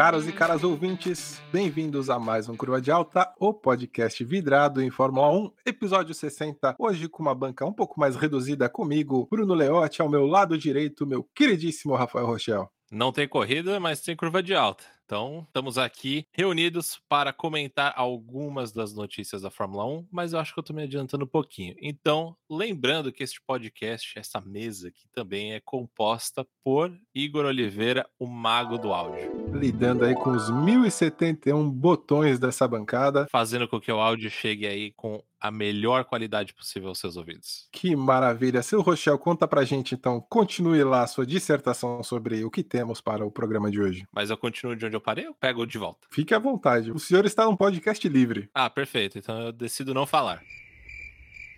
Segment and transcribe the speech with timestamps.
[0.00, 4.88] Caros e caras ouvintes, bem-vindos a mais um Curva de Alta, o podcast vidrado em
[4.88, 6.74] Fórmula 1, episódio 60.
[6.78, 11.06] Hoje com uma banca um pouco mais reduzida comigo, Bruno Leotti, ao meu lado direito,
[11.06, 12.70] meu queridíssimo Rafael Rochel.
[12.90, 14.84] Não tem corrida, mas tem curva de alta.
[15.10, 20.54] Então, estamos aqui reunidos para comentar algumas das notícias da Fórmula 1, mas eu acho
[20.54, 21.74] que eu estou me adiantando um pouquinho.
[21.82, 28.26] Então, lembrando que este podcast, essa mesa aqui também é composta por Igor Oliveira, o
[28.28, 29.50] mago do áudio.
[29.52, 33.26] Lidando aí com os 1071 botões dessa bancada.
[33.32, 37.66] Fazendo com que o áudio chegue aí com a melhor qualidade possível aos seus ouvidos.
[37.72, 38.62] Que maravilha.
[38.62, 43.00] Seu Rochel, conta pra gente então, continue lá a sua dissertação sobre o que temos
[43.00, 44.06] para o programa de hoje.
[44.12, 46.06] Mas eu continuo de onde eu parei ou pego de volta?
[46.10, 46.90] Fique à vontade.
[46.92, 48.48] O senhor está num podcast livre.
[48.54, 49.18] Ah, perfeito.
[49.18, 50.42] Então eu decido não falar.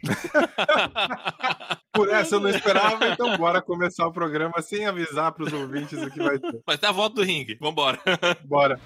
[1.92, 6.00] Por essa eu não esperava, então bora começar o programa sem avisar para os ouvintes
[6.02, 6.60] o que vai ter.
[6.66, 8.00] Mas tá a volta do ringue, vambora.
[8.44, 8.80] Bora.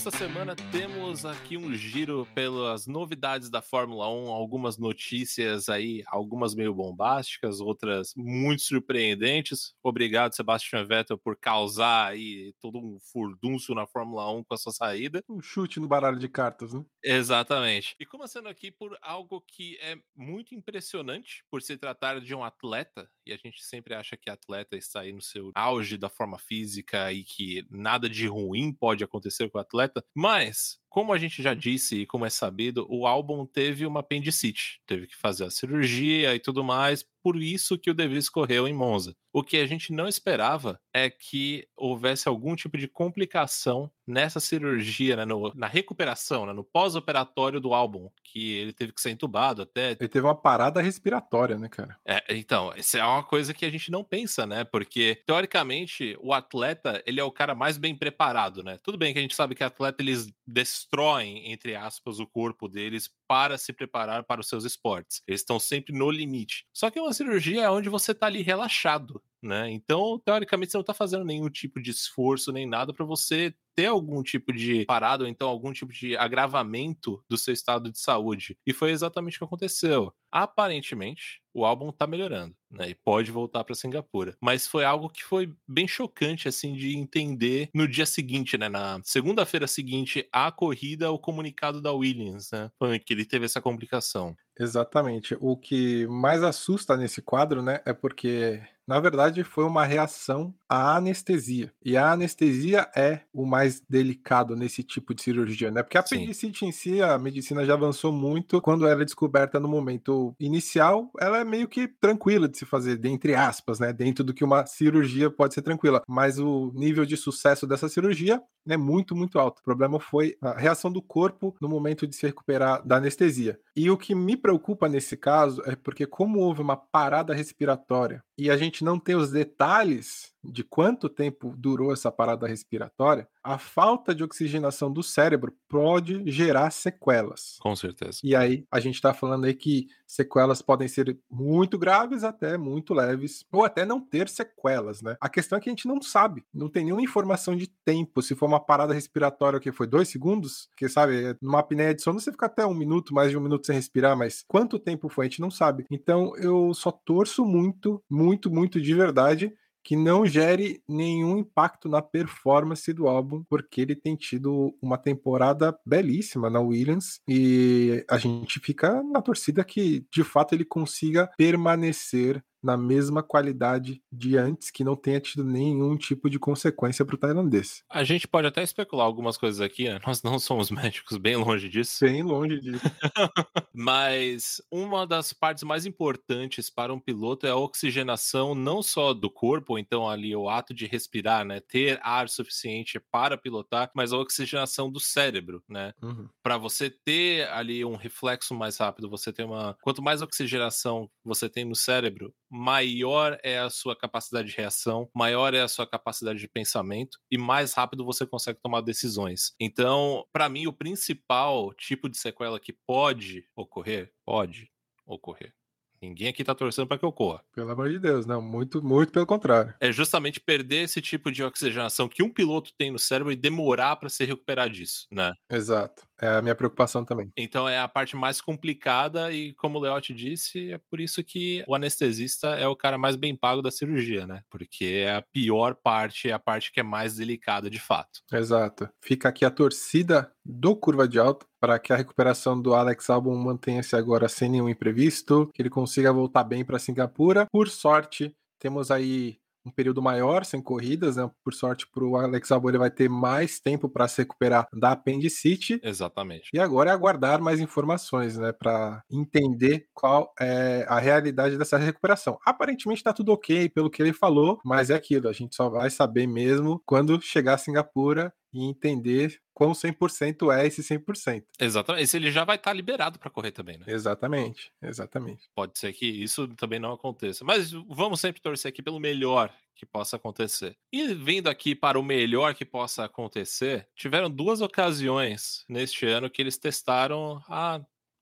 [0.00, 6.02] FP1 desta semana temos aqui um giro pelas novidades da Fórmula 1, algumas notícias aí,
[6.06, 9.74] algumas meio bombásticas, outras muito surpreendentes.
[9.82, 14.72] Obrigado, Sebastian Vettel, por causar aí todo um furdunço na Fórmula 1 com a sua
[14.72, 15.22] saída.
[15.28, 16.82] Um chute no baralho de cartas, né?
[17.04, 17.94] Exatamente.
[18.00, 23.06] E começando aqui por algo que é muito impressionante por se tratar de um atleta,
[23.32, 27.22] a gente sempre acha que atleta está aí no seu auge da forma física e
[27.22, 32.00] que nada de ruim pode acontecer com o atleta, mas como a gente já disse
[32.00, 36.40] e como é sabido, o álbum teve uma apendicite, teve que fazer a cirurgia e
[36.40, 39.14] tudo mais, por isso que o De Vries correu em Monza.
[39.32, 45.14] O que a gente não esperava é que houvesse algum tipo de complicação nessa cirurgia,
[45.14, 49.62] né, no, na recuperação, né, no pós-operatório do álbum, que ele teve que ser entubado
[49.62, 49.90] até.
[49.92, 51.96] Ele teve uma parada respiratória, né, cara?
[52.04, 54.64] É, então, isso é uma coisa que a gente não pensa, né?
[54.64, 58.78] Porque, teoricamente, o atleta, ele é o cara mais bem preparado, né?
[58.82, 63.08] Tudo bem que a gente sabe que atleta, eles destroem, entre aspas, o corpo deles
[63.28, 65.22] para se preparar para os seus esportes.
[65.26, 66.66] Eles estão sempre no limite.
[66.72, 69.70] Só que uma cirurgia é onde você está ali relaxado, né?
[69.70, 73.86] Então, teoricamente, você não está fazendo nenhum tipo de esforço nem nada para você ter
[73.86, 78.58] algum tipo de parada ou então algum tipo de agravamento do seu estado de saúde.
[78.66, 80.12] E foi exatamente o que aconteceu.
[80.30, 82.90] Aparentemente, o álbum tá melhorando, né?
[82.90, 84.34] E pode voltar para Singapura.
[84.40, 88.68] Mas foi algo que foi bem chocante, assim, de entender no dia seguinte, né?
[88.68, 92.70] Na segunda-feira seguinte à corrida, o comunicado da Williams, né?
[93.04, 94.36] Que ele teve essa complicação.
[94.58, 95.36] Exatamente.
[95.40, 100.96] O que mais assusta nesse quadro, né, é porque na verdade foi uma reação à
[100.96, 101.72] anestesia.
[101.84, 105.80] E a anestesia é o mais delicado nesse tipo de cirurgia, né?
[105.80, 108.60] Porque a apendicite em si, a medicina já avançou muito.
[108.60, 112.98] Quando ela é descoberta no momento inicial, ela é meio que tranquila de se fazer,
[113.06, 113.92] entre aspas, né?
[113.92, 116.02] Dentro do que uma cirurgia pode ser tranquila.
[116.08, 119.60] Mas o nível de sucesso dessa cirurgia é muito, muito alto.
[119.60, 123.56] O problema foi a reação do corpo no momento de se recuperar da anestesia.
[123.76, 128.50] E o que me preocupa nesse caso é porque, como houve uma parada respiratória e
[128.50, 134.14] a gente não tem os detalhes de quanto tempo durou essa parada respiratória, a falta
[134.14, 137.56] de oxigenação do cérebro pode gerar sequelas.
[137.60, 138.18] Com certeza.
[138.22, 142.92] E aí, a gente está falando aí que sequelas podem ser muito graves até muito
[142.92, 145.16] leves, ou até não ter sequelas, né?
[145.20, 148.20] A questão é que a gente não sabe, não tem nenhuma informação de tempo.
[148.22, 152.18] Se for uma parada respiratória que foi dois segundos, que sabe, numa apneia de sono
[152.18, 155.26] você fica até um minuto, mais de um minuto sem respirar, mas quanto tempo foi
[155.26, 155.86] a gente não sabe.
[155.90, 162.02] Então, eu só torço muito, muito, muito de verdade que não gere nenhum impacto na
[162.02, 168.60] performance do álbum, porque ele tem tido uma temporada belíssima na Williams e a gente
[168.60, 174.84] fica na torcida que de fato ele consiga permanecer na mesma qualidade de antes, que
[174.84, 177.82] não tenha tido nenhum tipo de consequência para o tailandês.
[177.88, 179.98] A gente pode até especular algumas coisas aqui, né?
[180.06, 182.04] Nós não somos médicos, bem longe disso.
[182.04, 182.84] Bem longe disso.
[183.72, 189.30] Mas uma das partes mais importantes para um piloto é a oxigenação não só do
[189.30, 191.60] corpo, então ali o ato de respirar, né?
[191.60, 195.94] Ter ar suficiente para pilotar, mas a oxigenação do cérebro, né?
[196.02, 196.28] Uhum.
[196.42, 199.76] Para você ter ali um reflexo mais rápido, você tem uma.
[199.82, 205.54] Quanto mais oxigenação você tem no cérebro, maior é a sua capacidade de reação, maior
[205.54, 209.54] é a sua capacidade de pensamento e mais rápido você consegue tomar decisões.
[209.60, 214.70] Então, para mim, o principal tipo de sequela que pode ocorrer, pode
[215.06, 215.54] ocorrer,
[216.02, 217.42] Ninguém aqui tá torcendo para que ocorra.
[217.54, 219.74] Pelo amor de Deus, não, muito, muito pelo contrário.
[219.78, 223.96] É justamente perder esse tipo de oxigenação que um piloto tem no cérebro e demorar
[223.96, 225.34] para se recuperar disso, né?
[225.50, 226.02] Exato.
[226.20, 227.32] É a minha preocupação também.
[227.36, 231.64] Então é a parte mais complicada e, como o Leote disse, é por isso que
[231.66, 234.42] o anestesista é o cara mais bem pago da cirurgia, né?
[234.50, 238.20] Porque é a pior parte, é a parte que é mais delicada de fato.
[238.32, 238.88] Exato.
[239.02, 243.36] Fica aqui a torcida do Curva de Alta para que a recuperação do Alex Albon
[243.36, 247.46] mantenha-se agora sem nenhum imprevisto, que ele consiga voltar bem para Singapura.
[247.50, 251.30] Por sorte, temos aí um período maior sem corridas, né?
[251.44, 254.92] Por sorte para o Alex Albon ele vai ter mais tempo para se recuperar da
[254.92, 255.80] apendicite.
[255.82, 256.50] Exatamente.
[256.52, 262.38] E agora é aguardar mais informações, né, para entender qual é a realidade dessa recuperação.
[262.46, 265.90] Aparentemente está tudo ok pelo que ele falou, mas é aquilo, a gente só vai
[265.90, 271.44] saber mesmo quando chegar a Singapura e entender quão 100% é esse 100%.
[271.58, 272.02] Exatamente.
[272.02, 273.84] Esse ele já vai estar tá liberado para correr também, né?
[273.86, 275.48] Exatamente, exatamente.
[275.54, 277.44] Pode ser que isso também não aconteça.
[277.44, 280.76] Mas vamos sempre torcer aqui pelo melhor que possa acontecer.
[280.92, 286.42] E vindo aqui para o melhor que possa acontecer, tiveram duas ocasiões neste ano que
[286.42, 287.80] eles testaram a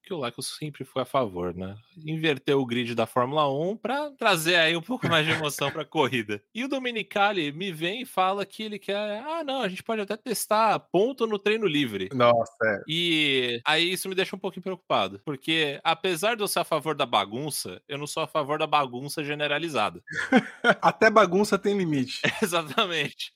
[0.09, 1.77] que o Lacos sempre foi a favor, né?
[1.99, 5.83] Inverter o grid da Fórmula 1 para trazer aí um pouco mais de emoção para
[5.83, 6.43] a corrida.
[6.55, 10.01] E o Dominicali me vem e fala que ele quer, ah, não, a gente pode
[10.01, 12.09] até testar ponto no treino livre.
[12.15, 12.83] Nossa, é.
[12.89, 16.95] E aí isso me deixa um pouquinho preocupado, porque apesar de eu ser a favor
[16.95, 20.03] da bagunça, eu não sou a favor da bagunça generalizada.
[20.81, 22.23] até bagunça tem limite.
[22.43, 23.35] Exatamente.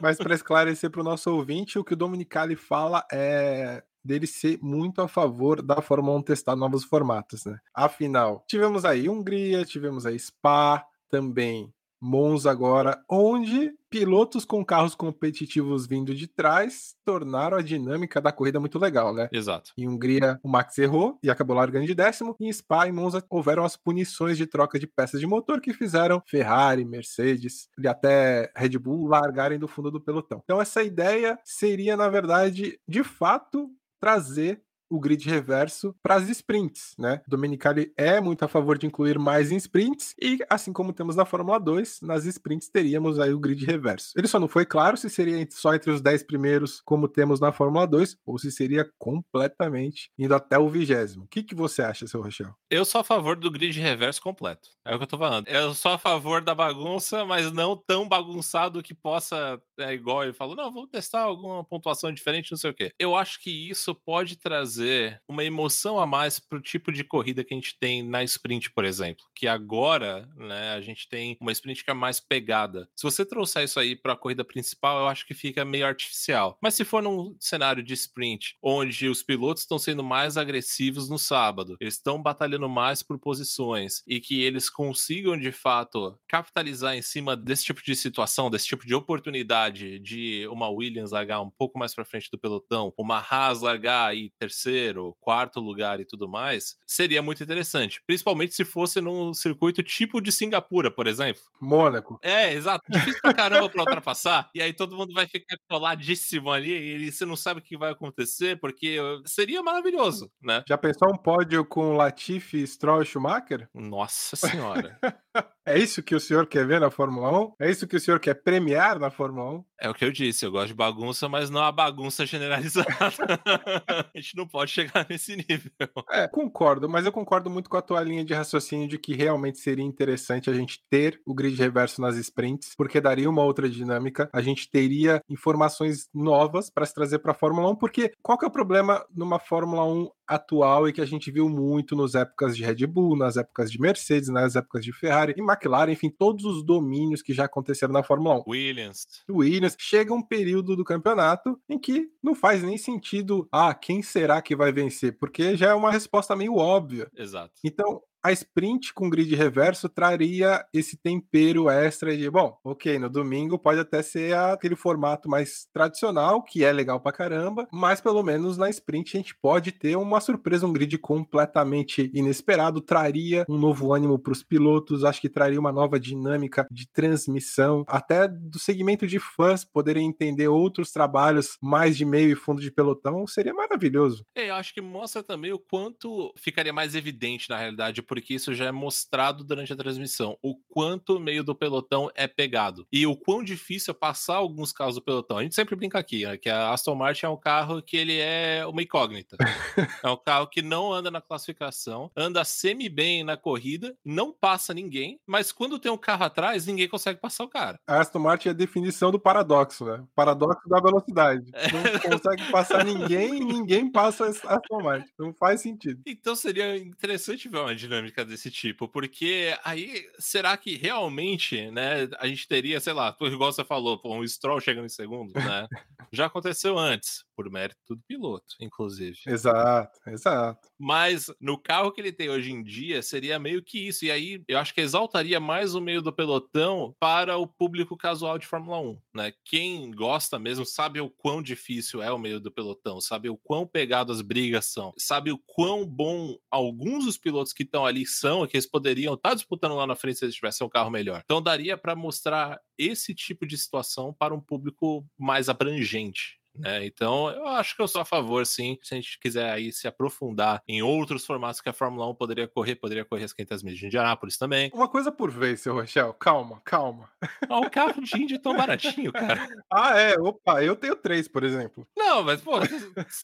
[0.00, 4.58] Mas para esclarecer para o nosso ouvinte, o que o Dominicali fala é dele ser
[4.62, 7.58] muito a favor da Fórmula 1 testar novos formatos, né?
[7.74, 15.86] Afinal, tivemos aí Hungria, tivemos aí Spa, também Monza agora, onde pilotos com carros competitivos
[15.86, 19.28] vindo de trás tornaram a dinâmica da corrida muito legal, né?
[19.32, 19.72] Exato.
[19.76, 22.36] Em Hungria, o Max errou e acabou largando de décimo.
[22.38, 26.22] Em Spa e Monza houveram as punições de troca de peças de motor que fizeram
[26.26, 30.42] Ferrari, Mercedes e até Red Bull largarem do fundo do pelotão.
[30.44, 33.70] Então essa ideia seria, na verdade, de fato,
[34.00, 37.20] trazer o grid reverso para as sprints, né?
[37.26, 41.24] Domenicali é muito a favor de incluir mais em sprints e assim como temos na
[41.24, 44.12] Fórmula 2, nas sprints teríamos aí o grid reverso.
[44.16, 47.52] Ele só não foi claro se seria só entre os 10 primeiros como temos na
[47.52, 51.24] Fórmula 2 ou se seria completamente indo até o vigésimo.
[51.24, 52.54] O que, que você acha, seu Rochel?
[52.70, 54.70] Eu sou a favor do grid reverso completo.
[54.84, 55.48] É o que eu tô falando.
[55.48, 60.32] Eu sou a favor da bagunça, mas não tão bagunçado que possa, é igual ele
[60.32, 62.92] falou, não, vou testar alguma pontuação diferente, não sei o quê.
[62.98, 67.02] Eu acho que isso pode trazer trazer uma emoção a mais para o tipo de
[67.02, 69.24] corrida que a gente tem na sprint, por exemplo.
[69.34, 72.88] Que agora, né, a gente tem uma sprint que é mais pegada.
[72.94, 76.58] Se você trouxer isso aí para a corrida principal, eu acho que fica meio artificial.
[76.62, 81.18] Mas se for num cenário de sprint, onde os pilotos estão sendo mais agressivos no
[81.18, 87.02] sábado, eles estão batalhando mais por posições e que eles consigam de fato capitalizar em
[87.02, 91.78] cima desse tipo de situação, desse tipo de oportunidade de uma Williams largar um pouco
[91.78, 96.28] mais para frente do pelotão, uma Haas largar aí terceiro terceiro, quarto lugar e tudo
[96.28, 98.02] mais, seria muito interessante.
[98.06, 101.40] Principalmente se fosse num circuito tipo de Singapura, por exemplo.
[101.60, 102.18] Mônaco.
[102.22, 102.84] É, exato.
[102.90, 104.50] Difícil pra caramba pra ultrapassar.
[104.54, 107.92] e aí todo mundo vai ficar coladíssimo ali e você não sabe o que vai
[107.92, 110.64] acontecer, porque seria maravilhoso, né?
[110.68, 113.68] Já pensou um pódio com Latifi, Stroll e Schumacher?
[113.72, 114.98] Nossa senhora.
[115.66, 117.54] É isso que o senhor quer ver na Fórmula 1?
[117.60, 119.64] É isso que o senhor quer premiar na Fórmula 1?
[119.80, 122.86] É o que eu disse, eu gosto de bagunça, mas não a bagunça generalizada.
[124.14, 125.72] a gente não pode chegar nesse nível.
[126.12, 129.58] É, concordo, mas eu concordo muito com a tua linha de raciocínio de que realmente
[129.58, 134.30] seria interessante a gente ter o grid reverso nas sprints, porque daria uma outra dinâmica,
[134.32, 138.44] a gente teria informações novas para se trazer para a Fórmula 1, porque qual que
[138.44, 142.56] é o problema numa Fórmula 1 atual e que a gente viu muito nas épocas
[142.56, 146.44] de Red Bull, nas épocas de Mercedes, nas épocas de Ferrari e McLaren, enfim, todos
[146.44, 148.44] os domínios que já aconteceram na Fórmula 1.
[148.46, 149.06] Williams.
[149.30, 149.76] Williams.
[149.78, 154.56] Chega um período do campeonato em que não faz nem sentido, ah, quem será que
[154.56, 155.16] vai vencer?
[155.18, 157.08] Porque já é uma resposta meio óbvia.
[157.16, 157.52] Exato.
[157.64, 163.56] Então, a sprint com grid reverso traria esse tempero extra de, bom, ok, no domingo
[163.56, 168.56] pode até ser aquele formato mais tradicional, que é legal pra caramba, mas pelo menos
[168.56, 173.94] na sprint a gente pode ter uma surpresa, um grid completamente inesperado, traria um novo
[173.94, 179.06] ânimo para os pilotos, acho que traria uma nova dinâmica de transmissão, até do segmento
[179.06, 184.26] de fãs poderem entender outros trabalhos mais de meio e fundo de pelotão, seria maravilhoso.
[184.34, 188.34] É, eu acho que mostra também o quanto ficaria mais evidente na realidade, por porque
[188.34, 192.86] isso já é mostrado durante a transmissão, o quanto o meio do pelotão é pegado
[192.92, 195.38] e o quão difícil é passar alguns carros do pelotão.
[195.38, 198.18] A gente sempre brinca aqui, né, que a Aston Martin é um carro que ele
[198.18, 199.36] é uma incógnita.
[200.02, 204.74] é um carro que não anda na classificação, anda semi bem na corrida, não passa
[204.74, 207.78] ninguém, mas quando tem um carro atrás, ninguém consegue passar o cara.
[207.86, 210.02] A Aston Martin é a definição do paradoxo, né?
[210.14, 211.52] Paradoxo da velocidade.
[211.76, 215.10] Não consegue passar ninguém ninguém passa a Aston Martin.
[215.18, 216.00] Não faz sentido.
[216.06, 222.26] Então seria interessante ver uma dinâmica desse tipo, porque aí será que realmente, né, a
[222.26, 225.66] gente teria, sei lá, igual você falou, pô, um Stroll chegando em segundo, né?
[226.12, 229.18] Já aconteceu antes, por mérito do piloto, inclusive.
[229.26, 230.68] Exato, exato.
[230.78, 234.06] Mas no carro que ele tem hoje em dia, seria meio que isso.
[234.06, 238.38] E aí eu acho que exaltaria mais o meio do pelotão para o público casual
[238.38, 239.32] de Fórmula 1, né?
[239.44, 243.66] Quem gosta mesmo sabe o quão difícil é o meio do pelotão, sabe o quão
[243.66, 248.46] pegado as brigas são, sabe o quão bom alguns dos pilotos que estão ali são,
[248.46, 251.22] que eles poderiam estar tá disputando lá na frente se eles tivessem um carro melhor.
[251.24, 256.38] Então daria para mostrar esse tipo de situação para um público mais abrangente.
[256.58, 256.86] Né?
[256.86, 258.78] Então, eu acho que eu sou a favor, sim.
[258.82, 262.48] Se a gente quiser aí se aprofundar em outros formatos que a Fórmula 1 poderia
[262.48, 264.70] correr, poderia correr as 500 milhas de Indianápolis também.
[264.74, 266.12] Uma coisa por vez, seu Rochel.
[266.14, 267.08] Calma, calma.
[267.48, 269.48] Ah, o carro de Indy tão baratinho, cara.
[269.70, 270.14] ah, é?
[270.18, 271.86] Opa, eu tenho três, por exemplo.
[271.96, 272.52] Não, mas, pô,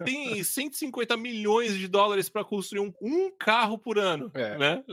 [0.04, 4.84] tem 150 milhões de dólares para construir um, um carro por ano, é, né?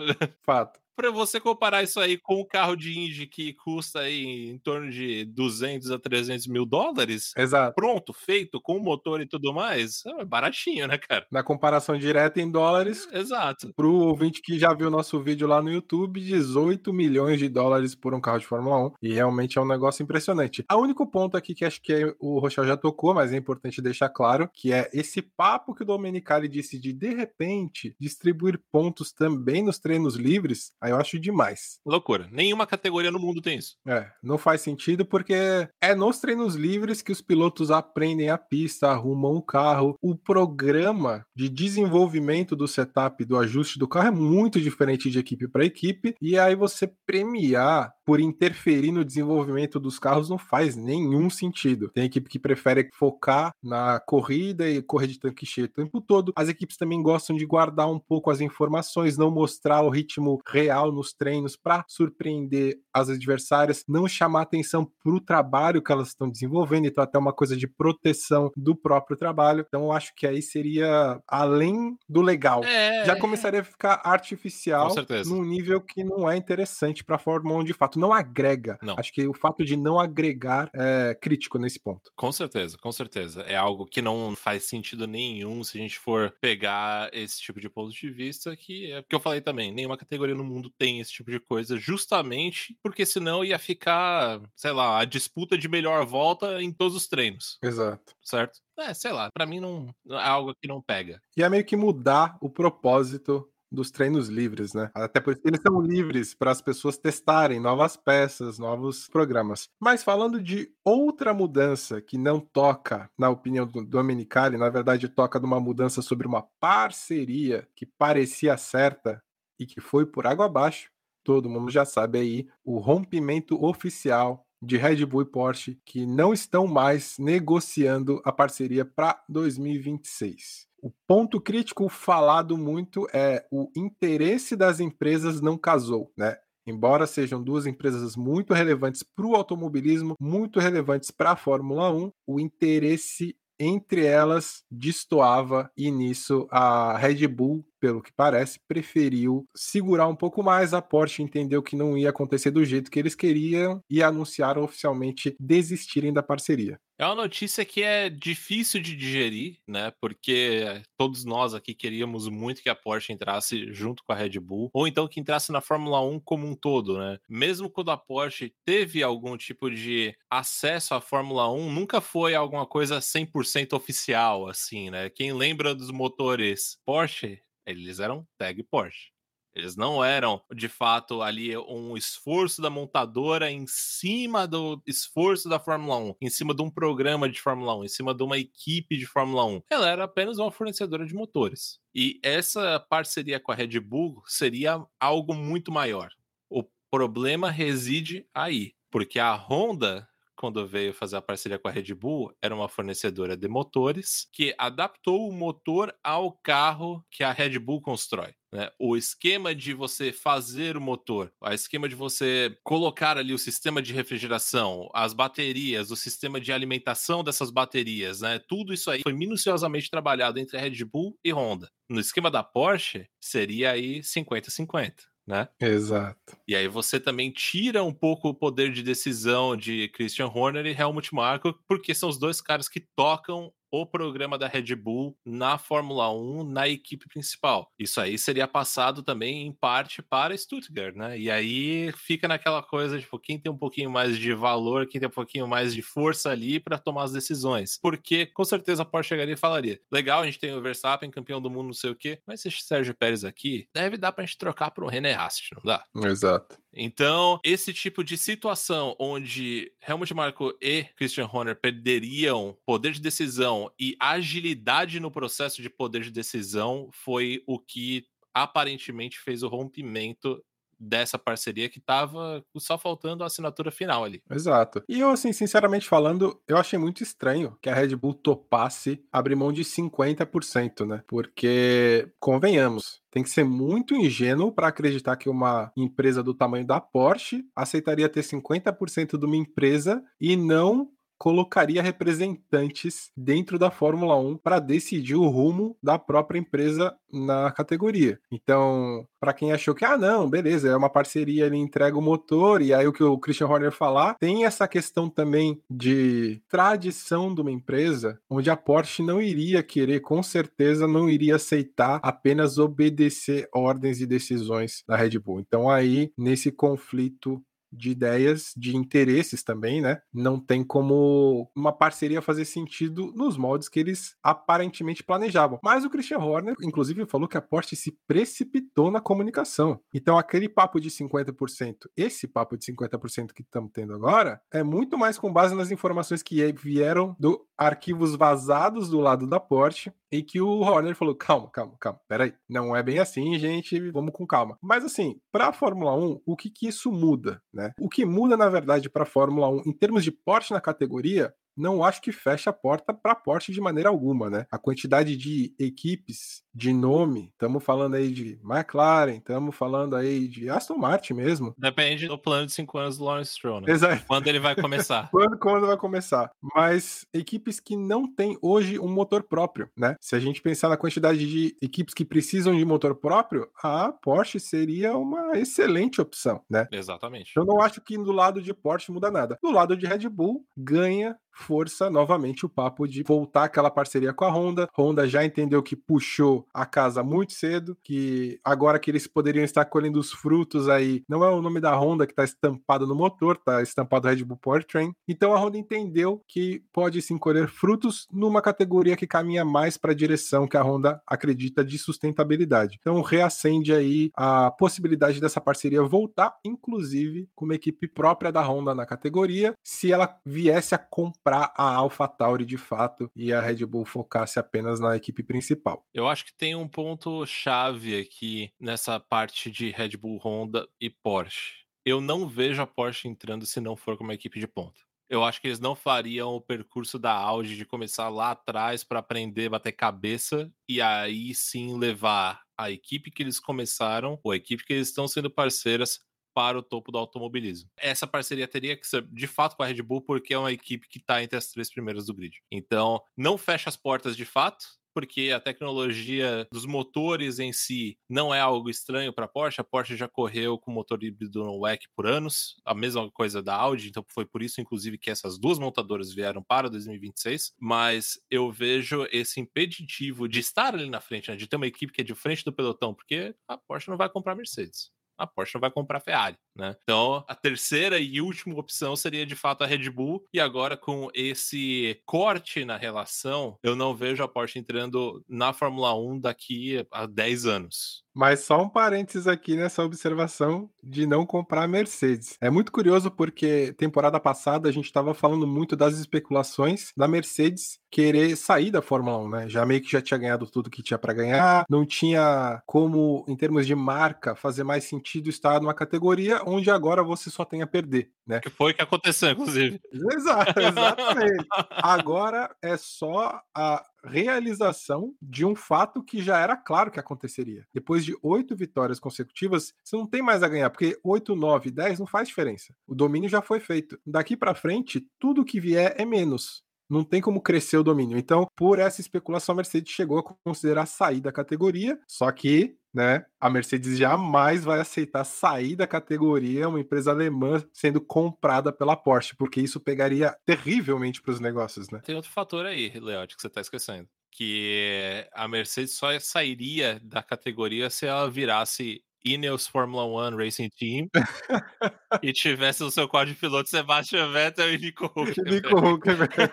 [0.43, 4.58] Fato para você comparar isso aí com o carro de Indy que custa aí em
[4.58, 7.32] torno de 200 a 300 mil dólares.
[7.38, 7.74] Exato.
[7.74, 11.25] Pronto, feito, com motor e tudo mais, é baratinho, né, cara?
[11.32, 13.08] Na comparação direta em dólares.
[13.13, 13.72] Exato.
[13.77, 18.13] Pro ouvinte que já viu nosso vídeo lá no YouTube, 18 milhões de dólares por
[18.13, 18.91] um carro de Fórmula 1.
[19.01, 20.65] E realmente é um negócio impressionante.
[20.70, 24.10] O único ponto aqui que acho que o Rochel já tocou, mas é importante deixar
[24.10, 29.63] claro, que é esse papo que o Domenicali disse de, de repente, distribuir pontos também
[29.63, 30.74] nos treinos livres.
[30.89, 31.79] Eu acho demais.
[31.86, 32.27] Loucura.
[32.31, 33.75] Nenhuma categoria no mundo tem isso.
[33.88, 35.34] É, não faz sentido porque
[35.81, 39.96] é nos treinos livres que os pilotos aprendem a pista, arrumam o carro.
[40.01, 45.48] O programa de desenvolvimento do setup, do ajuste do carro é muito diferente de equipe
[45.48, 46.15] para equipe.
[46.22, 51.91] E aí você premiar por interferir no desenvolvimento dos carros não faz nenhum sentido.
[51.93, 56.34] Tem equipe que prefere focar na corrida e correr de tanque cheio o tempo todo.
[56.36, 60.68] As equipes também gostam de guardar um pouco as informações, não mostrar o ritmo real
[60.91, 66.29] nos treinos para surpreender as adversárias, não chamar atenção para o trabalho que elas estão
[66.29, 69.65] desenvolvendo, então até uma coisa de proteção do próprio trabalho.
[69.67, 72.63] Então eu acho que aí seria além do legal.
[72.63, 73.05] É...
[73.05, 74.93] Já começaria a ficar artificial
[75.25, 78.77] num nível que não é interessante para a Fórmula 1 de fato não agrega.
[78.81, 78.95] Não.
[78.97, 82.11] Acho que o fato de não agregar é crítico nesse ponto.
[82.15, 83.41] Com certeza, com certeza.
[83.41, 87.69] É algo que não faz sentido nenhum se a gente for pegar esse tipo de
[87.69, 91.00] ponto de vista, que é o que eu falei também, nenhuma categoria no mundo tem
[91.00, 96.04] esse tipo de coisa, justamente porque senão ia ficar, sei lá, a disputa de melhor
[96.06, 97.60] volta em todos os treinos.
[97.62, 98.16] Exato.
[98.24, 98.60] Certo?
[98.80, 101.22] É, sei lá, para mim não é algo que não pega.
[101.38, 104.89] E é meio que mudar o propósito dos treinos livres, né?
[104.94, 109.70] Até porque eles são livres para as pessoas testarem novas peças, novos programas.
[109.80, 115.39] Mas falando de outra mudança que não toca, na opinião do Domenicali, na verdade toca
[115.39, 119.22] numa mudança sobre uma parceria que parecia certa
[119.60, 120.89] e que foi por água abaixo,
[121.24, 126.34] todo mundo já sabe aí o rompimento oficial de Red Bull e Porsche que não
[126.34, 130.68] estão mais negociando a parceria para 2026.
[130.82, 136.38] O ponto crítico falado muito é o interesse das empresas não casou, né?
[136.66, 142.12] Embora sejam duas empresas muito relevantes para o automobilismo, muito relevantes para a Fórmula 1,
[142.28, 150.08] o interesse entre elas destoava e nisso a Red Bull, pelo que parece, preferiu segurar
[150.08, 150.74] um pouco mais.
[150.74, 155.36] A Porsche entendeu que não ia acontecer do jeito que eles queriam e anunciaram oficialmente
[155.39, 156.80] desistirem da parceria.
[157.01, 159.89] É uma notícia que é difícil de digerir, né?
[160.01, 164.70] Porque todos nós aqui queríamos muito que a Porsche entrasse junto com a Red Bull,
[164.74, 167.18] ou então que entrasse na Fórmula 1 como um todo, né?
[167.29, 172.65] Mesmo quando a Porsche teve algum tipo de acesso à Fórmula 1, nunca foi alguma
[172.68, 175.10] coisa 100% oficial, assim, né?
[175.10, 179.18] Quem lembra dos motores Porsche, eles eram tag Porsche.
[179.56, 185.60] Eles não eram, de fato, ali um esforço da montadora em cima do esforço da
[185.60, 188.98] Fórmula 1, em cima de um programa de Fórmula 1, em cima de uma equipe
[188.98, 189.62] de Fórmula 1.
[189.70, 191.79] Ela era apenas uma fornecedora de motores.
[191.94, 196.10] E essa parceria com a Red Bull seria algo muito maior.
[196.50, 200.08] O problema reside aí, porque a Honda
[200.39, 204.55] quando veio fazer a parceria com a Red Bull, era uma fornecedora de motores que
[204.58, 208.34] adaptou o motor ao carro que a Red Bull constrói.
[208.53, 208.72] Né?
[208.79, 213.81] O esquema de você fazer o motor, o esquema de você colocar ali o sistema
[213.81, 218.39] de refrigeração, as baterias, o sistema de alimentação dessas baterias, né?
[218.39, 221.69] Tudo isso aí foi minuciosamente trabalhado entre a Red Bull e Honda.
[221.89, 225.48] No esquema da Porsche, seria aí 50-50 né?
[225.59, 226.36] Exato.
[226.48, 230.74] E aí você também tira um pouco o poder de decisão de Christian Horner e
[230.74, 235.57] Helmut Marko, porque são os dois caras que tocam o programa da Red Bull na
[235.57, 237.71] Fórmula 1 na equipe principal.
[237.77, 241.17] Isso aí seria passado também em parte para Stuttgart, né?
[241.19, 245.07] E aí fica naquela coisa, tipo, quem tem um pouquinho mais de valor, quem tem
[245.07, 247.79] um pouquinho mais de força ali para tomar as decisões.
[247.81, 251.41] Porque com certeza a Porsche chegaria e falaria: legal, a gente tem o Verstappen, campeão
[251.41, 254.38] do mundo, não sei o quê, mas esse Sérgio Pérez aqui deve dar pra gente
[254.38, 255.83] trocar para o René Rast, não dá?
[255.95, 256.57] Exato.
[256.73, 263.71] Então, esse tipo de situação onde Helmut Marko e Christian Horner perderiam poder de decisão
[263.79, 270.43] e agilidade no processo de poder de decisão foi o que aparentemente fez o rompimento
[270.79, 274.21] dessa parceria que tava só faltando a assinatura final ali.
[274.29, 274.83] Exato.
[274.88, 279.36] E eu, assim, sinceramente falando, eu achei muito estranho que a Red Bull topasse abrir
[279.36, 281.03] mão de 50%, né?
[281.07, 286.79] Porque, convenhamos, tem que ser muito ingênuo para acreditar que uma empresa do tamanho da
[286.79, 294.38] Porsche aceitaria ter 50% de uma empresa e não colocaria representantes dentro da Fórmula 1
[294.38, 298.19] para decidir o rumo da própria empresa na categoria.
[298.31, 302.61] Então, para quem achou que, ah, não, beleza, é uma parceria, ele entrega o motor,
[302.61, 307.41] e aí o que o Christian Horner falar, tem essa questão também de tradição de
[307.41, 313.49] uma empresa, onde a Porsche não iria querer, com certeza, não iria aceitar apenas obedecer
[313.53, 315.41] ordens e decisões da Red Bull.
[315.41, 320.01] Então, aí, nesse conflito de ideias, de interesses também, né?
[320.13, 325.59] Não tem como uma parceria fazer sentido nos moldes que eles aparentemente planejavam.
[325.63, 329.79] Mas o Christian Horner, inclusive, falou que a Porsche se precipitou na comunicação.
[329.93, 334.97] Então, aquele papo de 50%, esse papo de 50% que estamos tendo agora, é muito
[334.97, 340.23] mais com base nas informações que vieram do arquivos vazados do lado da Porsche e
[340.23, 344.25] que o Horner falou: calma, calma, calma, peraí, não é bem assim, gente, vamos com
[344.25, 344.58] calma.
[344.62, 347.41] Mas assim, para a Fórmula 1, o que, que isso muda?
[347.60, 347.74] Né?
[347.78, 351.34] O que muda, na verdade, para a Fórmula 1 em termos de porte na categoria
[351.60, 354.48] não acho que fecha a porta para a Porsche de maneira alguma, né?
[354.50, 360.50] A quantidade de equipes de nome, estamos falando aí de McLaren, estamos falando aí de
[360.50, 361.54] Aston Martin mesmo.
[361.58, 363.72] Depende do plano de cinco anos do Lawrence Stroll, né?
[363.72, 364.04] Exato.
[364.08, 365.10] Quando ele vai começar.
[365.12, 366.32] quando, quando vai começar.
[366.56, 369.95] Mas equipes que não têm hoje um motor próprio, né?
[370.02, 374.39] Se a gente pensar na quantidade de equipes que precisam de motor próprio, a Porsche
[374.39, 376.67] seria uma excelente opção, né?
[376.72, 377.34] Exatamente.
[377.36, 379.38] Eu não acho que do lado de Porsche muda nada.
[379.41, 384.26] Do lado de Red Bull, ganha força novamente o papo de voltar aquela parceria com
[384.26, 384.68] a Honda.
[384.78, 389.65] Honda já entendeu que puxou a casa muito cedo, que agora que eles poderiam estar
[389.65, 393.38] colhendo os frutos aí, não é o nome da Honda que está estampado no motor,
[393.38, 394.94] tá estampado Red Bull Powertrain.
[395.08, 399.92] Então a Honda entendeu que pode sim colher frutos numa categoria que caminha mais para
[399.92, 402.78] a direção que a Honda acredita de sustentabilidade.
[402.80, 408.76] Então reacende aí a possibilidade dessa parceria voltar, inclusive com uma equipe própria da Honda
[408.76, 413.65] na categoria, se ela viesse a comprar para a AlphaTauri de fato e a Red
[413.65, 415.86] Bull focasse apenas na equipe principal.
[415.93, 420.89] Eu acho que tem um ponto chave aqui nessa parte de Red Bull, Honda e
[420.89, 421.65] Porsche.
[421.86, 424.79] Eu não vejo a Porsche entrando se não for com uma equipe de ponta.
[425.10, 428.99] Eu acho que eles não fariam o percurso da Audi de começar lá atrás para
[428.99, 434.63] aprender, bater cabeça e aí sim levar a equipe que eles começaram, ou a equipe
[434.63, 436.01] que eles estão sendo parceiras,
[436.39, 437.69] para o topo do automobilismo.
[437.75, 440.88] Essa parceria teria que ser de fato com a Red Bull, porque é uma equipe
[440.88, 442.41] que está entre as três primeiras do grid.
[442.49, 448.34] Então, não fecha as portas de fato, porque a tecnologia dos motores em si não
[448.34, 449.60] é algo estranho para a Porsche.
[449.60, 453.54] A Porsche já correu com motor híbrido no WEC por anos, a mesma coisa da
[453.54, 457.52] Audi, então foi por isso, inclusive, que essas duas montadoras vieram para 2026.
[457.60, 461.91] Mas eu vejo esse impeditivo de estar ali na frente, né, de ter uma equipe
[461.91, 465.55] que é de frente do pelotão, porque a Porsche não vai comprar Mercedes a Porsche
[465.55, 466.76] não vai comprar Ferrari, né?
[466.84, 471.10] Então, a terceira e última opção seria de fato a Red Bull, e agora com
[471.13, 477.06] esse corte na relação, eu não vejo a Porsche entrando na Fórmula 1 daqui a
[477.06, 478.04] 10 anos.
[478.13, 482.36] Mas só um parênteses aqui nessa observação de não comprar a Mercedes.
[482.41, 487.80] É muito curioso porque temporada passada a gente estava falando muito das especulações da Mercedes
[487.89, 489.50] querer sair da Fórmula 1, né?
[489.50, 493.36] Já meio que já tinha ganhado tudo que tinha para ganhar, não tinha como, em
[493.36, 497.67] termos de marca, fazer mais sentido estar numa categoria onde agora você só tem a
[497.67, 498.39] perder, né?
[498.39, 499.79] Que foi o que aconteceu, inclusive.
[500.13, 501.45] Exato, exatamente.
[501.71, 507.65] agora é só a realização de um fato que já era claro que aconteceria.
[507.73, 511.99] Depois de oito vitórias consecutivas, você não tem mais a ganhar, porque oito, nove, dez
[511.99, 512.73] não faz diferença.
[512.88, 513.99] O domínio já foi feito.
[514.05, 518.17] Daqui para frente, tudo que vier é menos não tem como crescer o domínio.
[518.17, 523.25] Então, por essa especulação, a Mercedes chegou a considerar sair da categoria, só que né?
[523.39, 529.36] A Mercedes jamais vai aceitar sair da categoria uma empresa alemã sendo comprada pela Porsche,
[529.36, 532.02] porque isso pegaria terrivelmente para os negócios, né?
[532.04, 534.08] Tem outro fator aí, Leote, que você está esquecendo.
[534.32, 541.10] Que a Mercedes só sairia da categoria se ela virasse Ineos Formula One Racing Team
[542.23, 545.52] e tivesse no seu quadro de piloto Sebastian Vettel e Nico Huckenberg.
[545.52, 546.52] Nico Huckenberg.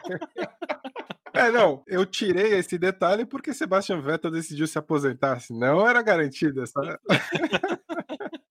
[1.37, 6.63] É, não, eu tirei esse detalhe porque Sebastian Vettel decidiu se aposentar, senão era garantido
[6.63, 6.99] essa.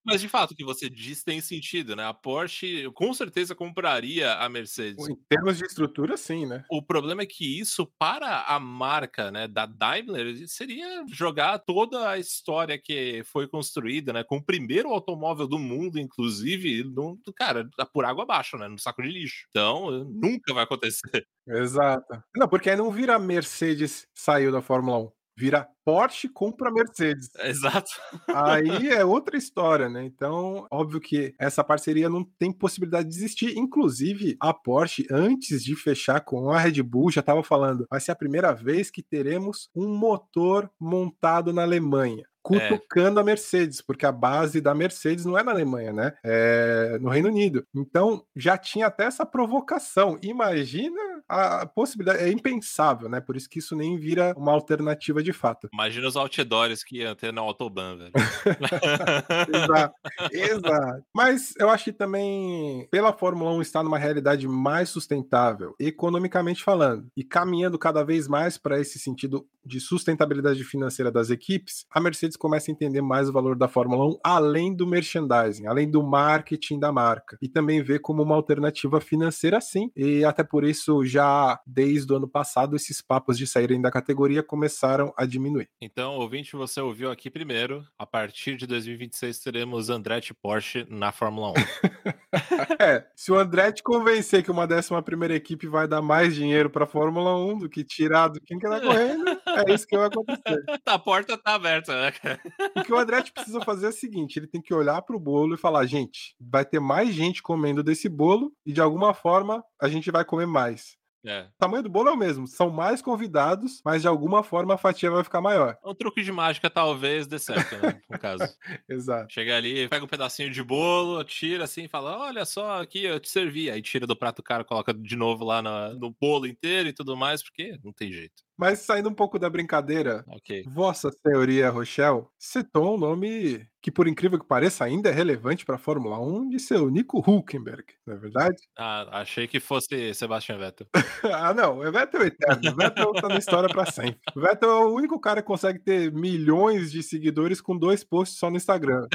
[0.06, 2.06] Mas de fato, o que você diz tem sentido, né?
[2.06, 5.08] A Porsche com certeza compraria a Mercedes.
[5.08, 6.63] Em termos de estrutura, sim, né?
[6.70, 12.20] O problema é que isso, para a marca né, da Daimler, seria jogar toda a
[12.20, 14.24] história que foi construída, né?
[14.24, 18.68] Com o primeiro automóvel do mundo, inclusive, no, cara, por água abaixo, né?
[18.68, 19.48] No saco de lixo.
[19.50, 21.28] Então, nunca vai acontecer.
[21.48, 22.24] Exato.
[22.36, 27.30] Não, porque aí não vira Mercedes saiu da Fórmula 1 vira Porsche compra Mercedes.
[27.39, 27.91] Exato.
[28.28, 30.04] Aí é outra história, né?
[30.04, 33.56] Então, óbvio que essa parceria não tem possibilidade de existir.
[33.56, 38.12] Inclusive, a Porsche, antes de fechar com a Red Bull, já estava falando: vai ser
[38.12, 43.24] a primeira vez que teremos um motor montado na Alemanha cutucando é.
[43.24, 46.13] a Mercedes, porque a base da Mercedes não é na Alemanha, né?
[46.24, 47.65] É no Reino Unido.
[47.74, 50.19] Então já tinha até essa provocação.
[50.21, 53.19] Imagina a possibilidade, é impensável, né?
[53.19, 55.67] Por isso que isso nem vira uma alternativa de fato.
[55.76, 58.12] Imagina os outdoors que iam ter na Autobahn, velho.
[59.54, 59.96] exato,
[60.32, 61.04] exato.
[61.14, 67.06] Mas eu acho que também, pela Fórmula 1 estar numa realidade mais sustentável, economicamente falando,
[67.16, 72.38] e caminhando cada vez mais para esse sentido de sustentabilidade financeira das equipes, a Mercedes
[72.38, 76.80] começa a entender mais o valor da Fórmula 1, além do merchandising, além do marketing
[76.80, 81.60] da marca, e também vê como uma alternativa financeira sim, e até por isso já
[81.65, 85.69] desde o ano passado esses papos de saírem da categoria começaram a diminuir.
[85.82, 91.51] Então, ouvinte, você ouviu aqui primeiro, a partir de 2026 teremos Andretti Porsche na Fórmula
[91.51, 91.54] 1.
[92.80, 96.84] é, se o Andretti convencer que uma décima primeira equipe vai dar mais dinheiro para
[96.84, 99.25] a Fórmula 1 do que tirar do quem que tá correndo,
[99.56, 100.63] é isso que vai acontecer.
[100.86, 102.39] A porta tá aberta, né, cara?
[102.76, 105.56] O que o Andretti precisa fazer é o seguinte: ele tem que olhar pro bolo
[105.56, 109.88] e falar, gente, vai ter mais gente comendo desse bolo e de alguma forma a
[109.88, 110.98] gente vai comer mais.
[111.26, 111.41] É.
[111.41, 112.46] O tamanho do bolo é o mesmo.
[112.46, 115.76] São mais convidados, mas de alguma forma a fatia vai ficar maior.
[115.84, 118.00] Um truque de mágica talvez dê certo, né?
[118.08, 118.44] No caso.
[118.88, 119.34] Exato.
[119.34, 123.30] Chega ali, pega um pedacinho de bolo, tira assim, fala: Olha só, aqui eu te
[123.30, 123.72] servi.
[123.72, 126.94] Aí tira do prato o cara, coloca de novo lá no, no bolo inteiro e
[126.94, 128.44] tudo mais, porque não tem jeito.
[128.58, 130.63] Mas saindo um pouco da brincadeira, okay.
[130.68, 135.76] Vossa Senhoria Rochelle citou um nome que, por incrível que pareça, ainda é relevante para
[135.76, 138.56] a Fórmula 1 de seu Nico Huckenberg, não é verdade?
[138.76, 140.88] Ah, achei que fosse Sebastian Vettel.
[141.32, 142.72] ah, não, o Vettel é eterno.
[142.72, 144.20] O Vettel tá na história para sempre.
[144.36, 148.39] O Vettel é o único cara que consegue ter milhões de seguidores com dois posts
[148.39, 149.08] só no Instagram.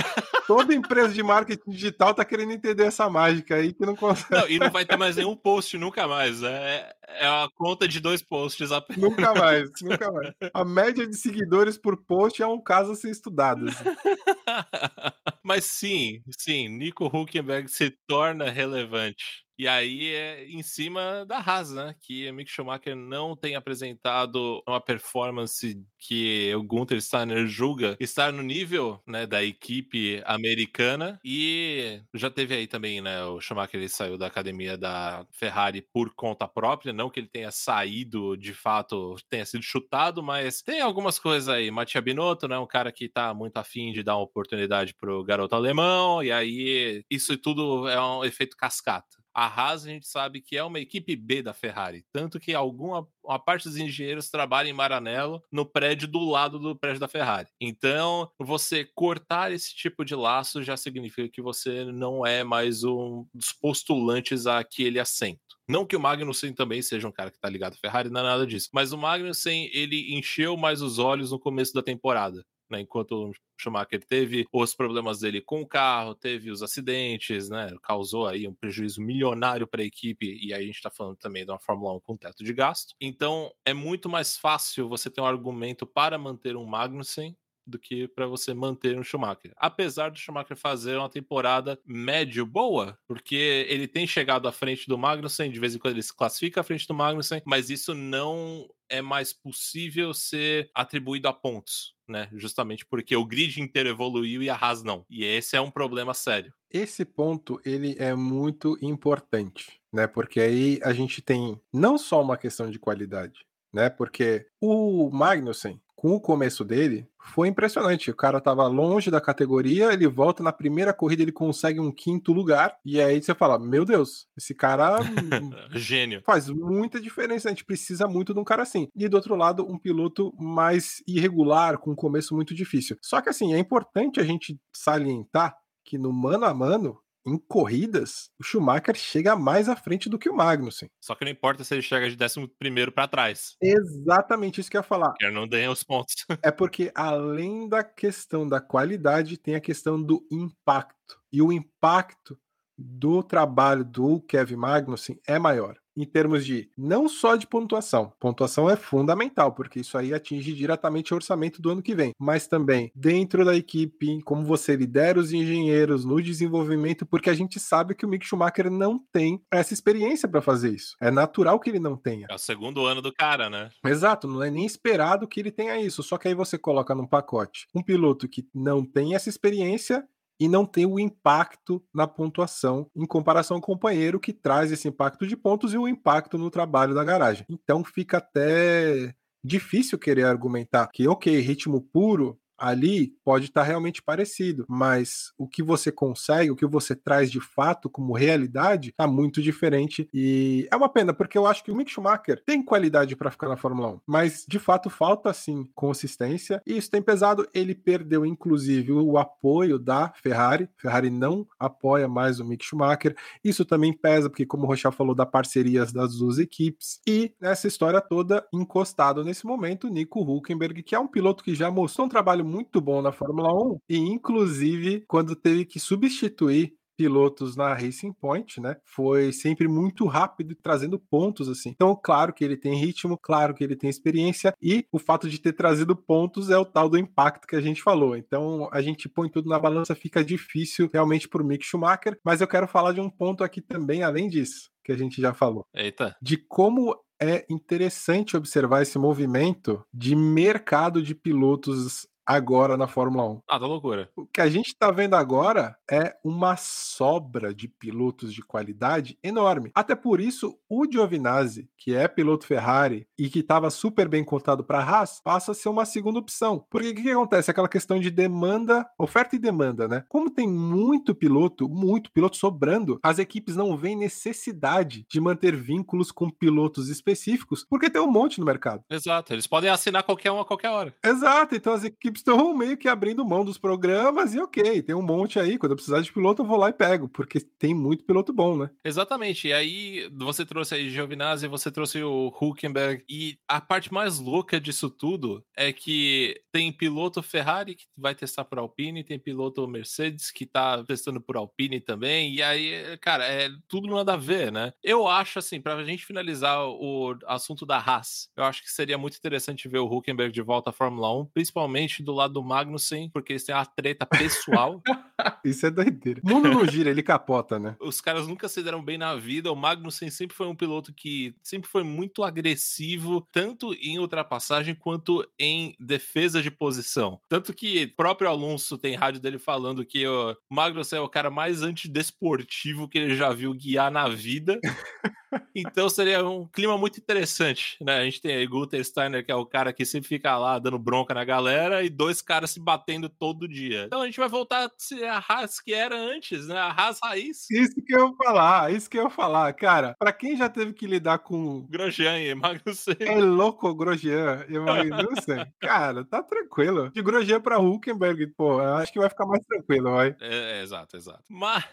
[0.46, 4.34] Toda empresa de marketing digital tá querendo entender essa mágica aí que não consegue.
[4.34, 6.44] Não, e não vai ter mais nenhum post nunca mais.
[6.44, 9.02] É, é a conta de dois posts apenas.
[9.02, 10.34] Nunca mais, nunca mais.
[10.52, 13.66] A média de seguidores por post é um caso a ser estudado.
[13.68, 13.84] Assim.
[15.42, 19.44] Mas sim, sim, Nico Huckenberg se torna relevante.
[19.60, 21.94] E aí é em cima da Haas, né?
[22.00, 28.42] Que Mick Schumacher não tem apresentado uma performance que o Gunther Steiner julga estar no
[28.42, 31.20] nível né, da equipe americana.
[31.22, 33.22] E já teve aí também, né?
[33.24, 36.90] O Schumacher ele saiu da academia da Ferrari por conta própria.
[36.90, 41.70] Não que ele tenha saído de fato, tenha sido chutado, mas tem algumas coisas aí.
[41.70, 42.58] Mattia Binotto, né?
[42.58, 46.22] Um cara que tá muito afim de dar uma oportunidade pro garoto alemão.
[46.22, 49.20] E aí isso tudo é um efeito cascata.
[49.34, 53.06] A Haas a gente sabe que é uma equipe B da Ferrari, tanto que alguma
[53.22, 57.48] uma parte dos engenheiros trabalha em Maranello, no prédio do lado do prédio da Ferrari.
[57.60, 63.24] Então, você cortar esse tipo de laço já significa que você não é mais um
[63.32, 65.40] dos postulantes àquele assento.
[65.68, 68.24] Não que o Magnussen também seja um cara que tá ligado à Ferrari, não é
[68.24, 68.68] nada disso.
[68.72, 72.80] Mas o Magnussen, ele encheu mais os olhos no começo da temporada né?
[72.80, 77.70] Enquanto o Schumacher teve os problemas dele com o carro, teve os acidentes, né?
[77.82, 81.44] Causou aí um prejuízo milionário para a equipe, e aí a gente está falando também
[81.44, 82.94] de uma Fórmula 1 com teto de gasto.
[83.00, 87.36] Então é muito mais fácil você ter um argumento para manter um Magnussen
[87.70, 89.52] do que para você manter um Schumacher.
[89.56, 94.98] Apesar do Schumacher fazer uma temporada médio boa, porque ele tem chegado à frente do
[94.98, 98.68] Magnussen, de vez em quando ele se classifica à frente do Magnussen, mas isso não
[98.90, 102.28] é mais possível ser atribuído a pontos, né?
[102.32, 105.06] Justamente porque o grid inteiro evoluiu e a Haas não.
[105.08, 106.52] E esse é um problema sério.
[106.68, 110.06] Esse ponto ele é muito importante, né?
[110.06, 113.90] Porque aí a gente tem não só uma questão de qualidade, né?
[113.90, 118.10] Porque o Magnussen, com o começo dele, foi impressionante.
[118.10, 122.32] O cara tava longe da categoria, ele volta na primeira corrida, ele consegue um quinto
[122.32, 124.98] lugar, e aí você fala: Meu Deus, esse cara.
[125.72, 126.22] Gênio.
[126.24, 128.88] Faz muita diferença, a gente precisa muito de um cara assim.
[128.96, 132.96] E do outro lado, um piloto mais irregular, com um começo muito difícil.
[133.02, 135.54] Só que assim, é importante a gente salientar
[135.84, 140.28] que no mano a mano, em corridas, o Schumacher chega mais à frente do que
[140.28, 140.88] o Magnussen.
[141.00, 143.56] Só que não importa se ele chega de 11 para trás.
[143.60, 145.14] Exatamente isso que eu ia falar.
[145.20, 146.14] Ele não ganha os pontos.
[146.42, 151.20] é porque, além da questão da qualidade, tem a questão do impacto.
[151.32, 152.38] E o impacto
[152.76, 158.12] do trabalho do Kevin Magnussen é maior em termos de não só de pontuação.
[158.18, 162.46] Pontuação é fundamental, porque isso aí atinge diretamente o orçamento do ano que vem, mas
[162.46, 167.94] também dentro da equipe, como você lidera os engenheiros no desenvolvimento, porque a gente sabe
[167.94, 170.96] que o Mick Schumacher não tem essa experiência para fazer isso.
[171.00, 172.26] É natural que ele não tenha.
[172.30, 173.70] É o segundo ano do cara, né?
[173.84, 176.02] Exato, não é nem esperado que ele tenha isso.
[176.02, 180.06] Só que aí você coloca num pacote um piloto que não tem essa experiência
[180.40, 185.26] e não tem o impacto na pontuação em comparação ao companheiro que traz esse impacto
[185.26, 187.44] de pontos e o impacto no trabalho da garagem.
[187.48, 194.02] Então fica até difícil querer argumentar que, ok, ritmo puro ali pode estar tá realmente
[194.02, 199.06] parecido, mas o que você consegue, o que você traz de fato como realidade, está
[199.06, 203.16] muito diferente e é uma pena porque eu acho que o Mick Schumacher tem qualidade
[203.16, 207.48] para ficar na Fórmula 1, mas de fato falta sim consistência e isso tem pesado.
[207.54, 210.68] Ele perdeu inclusive o apoio da Ferrari.
[210.76, 213.16] Ferrari não apoia mais o Mick Schumacher.
[213.42, 218.00] Isso também pesa porque como o falou da parcerias das duas equipes e nessa história
[218.00, 222.44] toda encostado nesse momento Nico Huckenberg, que é um piloto que já mostrou um trabalho
[222.50, 228.60] muito bom na Fórmula 1 e inclusive quando teve que substituir pilotos na Racing Point,
[228.60, 228.76] né?
[228.84, 231.70] Foi sempre muito rápido e trazendo pontos assim.
[231.70, 235.40] Então, claro que ele tem ritmo, claro que ele tem experiência e o fato de
[235.40, 238.14] ter trazido pontos é o tal do impacto que a gente falou.
[238.14, 242.42] Então, a gente põe tudo na balança, fica difícil realmente para o Mick Schumacher, mas
[242.42, 245.64] eu quero falar de um ponto aqui também além disso, que a gente já falou.
[245.74, 246.14] Eita.
[246.20, 253.42] De como é interessante observar esse movimento de mercado de pilotos agora na Fórmula 1.
[253.48, 254.08] Ah, tá loucura.
[254.16, 259.70] O que a gente está vendo agora é uma sobra de pilotos de qualidade enorme.
[259.74, 264.64] Até por isso, o Giovinazzi, que é piloto Ferrari e que estava super bem contado
[264.64, 266.64] para a Haas, passa a ser uma segunda opção.
[266.70, 267.50] Porque o que, que acontece?
[267.50, 270.04] Aquela questão de demanda, oferta e demanda, né?
[270.08, 276.12] Como tem muito piloto, muito piloto sobrando, as equipes não veem necessidade de manter vínculos
[276.12, 278.82] com pilotos específicos, porque tem um monte no mercado.
[278.90, 280.94] Exato, eles podem assinar qualquer um a qualquer hora.
[281.04, 285.02] Exato, então as equipes estão meio que abrindo mão dos programas e ok, tem um
[285.02, 285.58] monte aí.
[285.58, 288.56] Quando eu precisar de piloto, eu vou lá e pego, porque tem muito piloto bom,
[288.56, 288.70] né?
[288.84, 289.48] Exatamente.
[289.48, 293.04] E aí você trouxe aí Giovinazzi, você trouxe o Huckenberg.
[293.08, 298.44] E a parte mais louca disso tudo é que tem piloto Ferrari que vai testar
[298.44, 302.34] por Alpine, tem piloto Mercedes que tá testando por Alpine também.
[302.34, 304.72] E aí, cara, é tudo nada a ver, né?
[304.82, 309.16] Eu acho assim, pra gente finalizar o assunto da Haas, eu acho que seria muito
[309.16, 313.08] interessante ver o Huckenberg de volta à Fórmula 1, principalmente do do lado do Magnussen,
[313.10, 314.82] porque eles têm uma treta pessoal.
[315.44, 316.20] Isso é doideira.
[316.24, 317.76] O mundo não gira, ele capota, né?
[317.80, 319.52] Os caras nunca se deram bem na vida.
[319.52, 325.26] O Magnussen sempre foi um piloto que sempre foi muito agressivo, tanto em ultrapassagem quanto
[325.38, 327.20] em defesa de posição.
[327.28, 331.30] Tanto que o próprio Alonso tem rádio dele falando que o Magnussen é o cara
[331.30, 334.58] mais antidesportivo que ele já viu guiar na vida.
[335.54, 337.98] Então seria um clima muito interessante, né?
[337.98, 340.78] A gente tem aí Guter Steiner, que é o cara que sempre fica lá dando
[340.78, 343.84] bronca na galera, e dois caras se batendo todo dia.
[343.84, 346.56] Então a gente vai voltar a a Haas que era antes, né?
[346.56, 347.50] A Haas raiz.
[347.50, 349.52] Isso que eu ia falar, isso que eu ia falar.
[349.52, 351.66] Cara, pra quem já teve que lidar com...
[351.68, 352.96] Grosjean e Magnussen.
[353.00, 355.46] É louco Grosjean e Magnussen.
[355.60, 356.90] cara, tá tranquilo.
[356.90, 360.16] De Grosjean pra Huckenberg, pô, acho que vai ficar mais tranquilo, vai.
[360.20, 361.24] É, é exato, exato.
[361.28, 361.64] Mas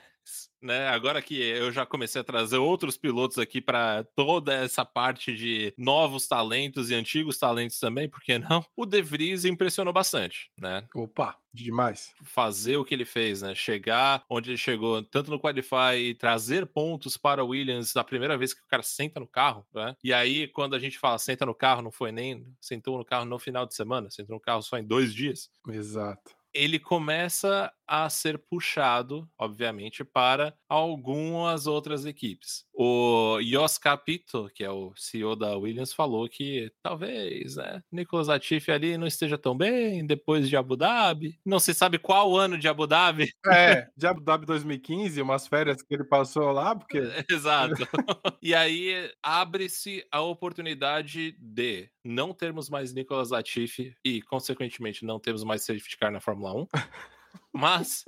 [0.61, 0.87] né?
[0.87, 5.73] Agora que eu já comecei a trazer outros pilotos aqui para toda essa parte de
[5.77, 8.65] novos talentos e antigos talentos também, por que não?
[8.75, 10.83] O De Vries impressionou bastante, né?
[10.95, 12.13] Opa, demais.
[12.23, 13.53] Fazer o que ele fez, né?
[13.53, 18.37] Chegar onde ele chegou, tanto no Qualify e trazer pontos para o Williams da primeira
[18.37, 19.95] vez que o cara senta no carro, né?
[20.03, 23.25] E aí, quando a gente fala senta no carro, não foi nem sentou no carro
[23.25, 25.49] no final de semana, sentou no carro só em dois dias.
[25.69, 32.65] Exato ele começa a ser puxado, obviamente, para algumas outras equipes.
[32.73, 38.71] O Jos Capito, que é o CEO da Williams, falou que talvez, né, Nicolas Latifi
[38.71, 41.39] ali não esteja tão bem depois de Abu Dhabi.
[41.45, 43.31] Não se sabe qual ano de Abu Dhabi.
[43.47, 47.01] É, de Abu Dhabi 2015, umas férias que ele passou lá, porque...
[47.29, 47.75] Exato.
[48.41, 55.43] e aí abre-se a oportunidade de não termos mais Nicolas Latifi e, consequentemente, não termos
[55.43, 56.67] mais safety car na Fórmula 1.
[57.54, 58.04] Mas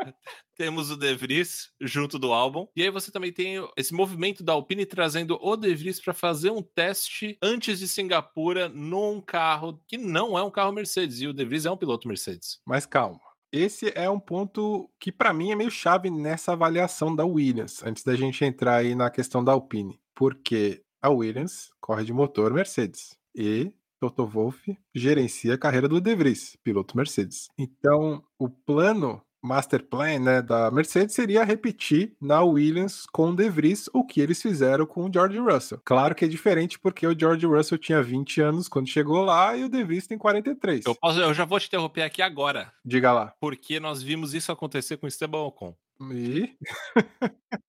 [0.56, 2.68] temos o De Vries junto do álbum.
[2.76, 6.52] E aí você também tem esse movimento da Alpine trazendo o De Vries para fazer
[6.52, 11.22] um teste antes de Singapura num carro que não é um carro Mercedes.
[11.22, 12.60] E o De Vries é um piloto Mercedes.
[12.66, 13.20] Mas calma.
[13.52, 18.04] Esse é um ponto que para mim é meio chave nessa avaliação da Williams, antes
[18.04, 20.00] da gente entrar aí na questão da Alpine.
[20.14, 23.18] Porque a Williams corre de motor Mercedes.
[23.34, 27.50] E Toto Wolff gerencia a carreira do De Vries, piloto Mercedes.
[27.58, 33.50] Então, o plano master plan né, da Mercedes seria repetir na Williams com o De
[33.50, 35.82] Vries o que eles fizeram com o George Russell.
[35.84, 39.64] Claro que é diferente porque o George Russell tinha 20 anos quando chegou lá e
[39.64, 40.86] o De Vries tem 43.
[40.86, 42.72] Eu, posso, eu já vou te interromper aqui agora.
[42.84, 43.34] Diga lá.
[43.40, 45.76] Porque nós vimos isso acontecer com o Esteban Ocon.
[46.12, 46.56] E?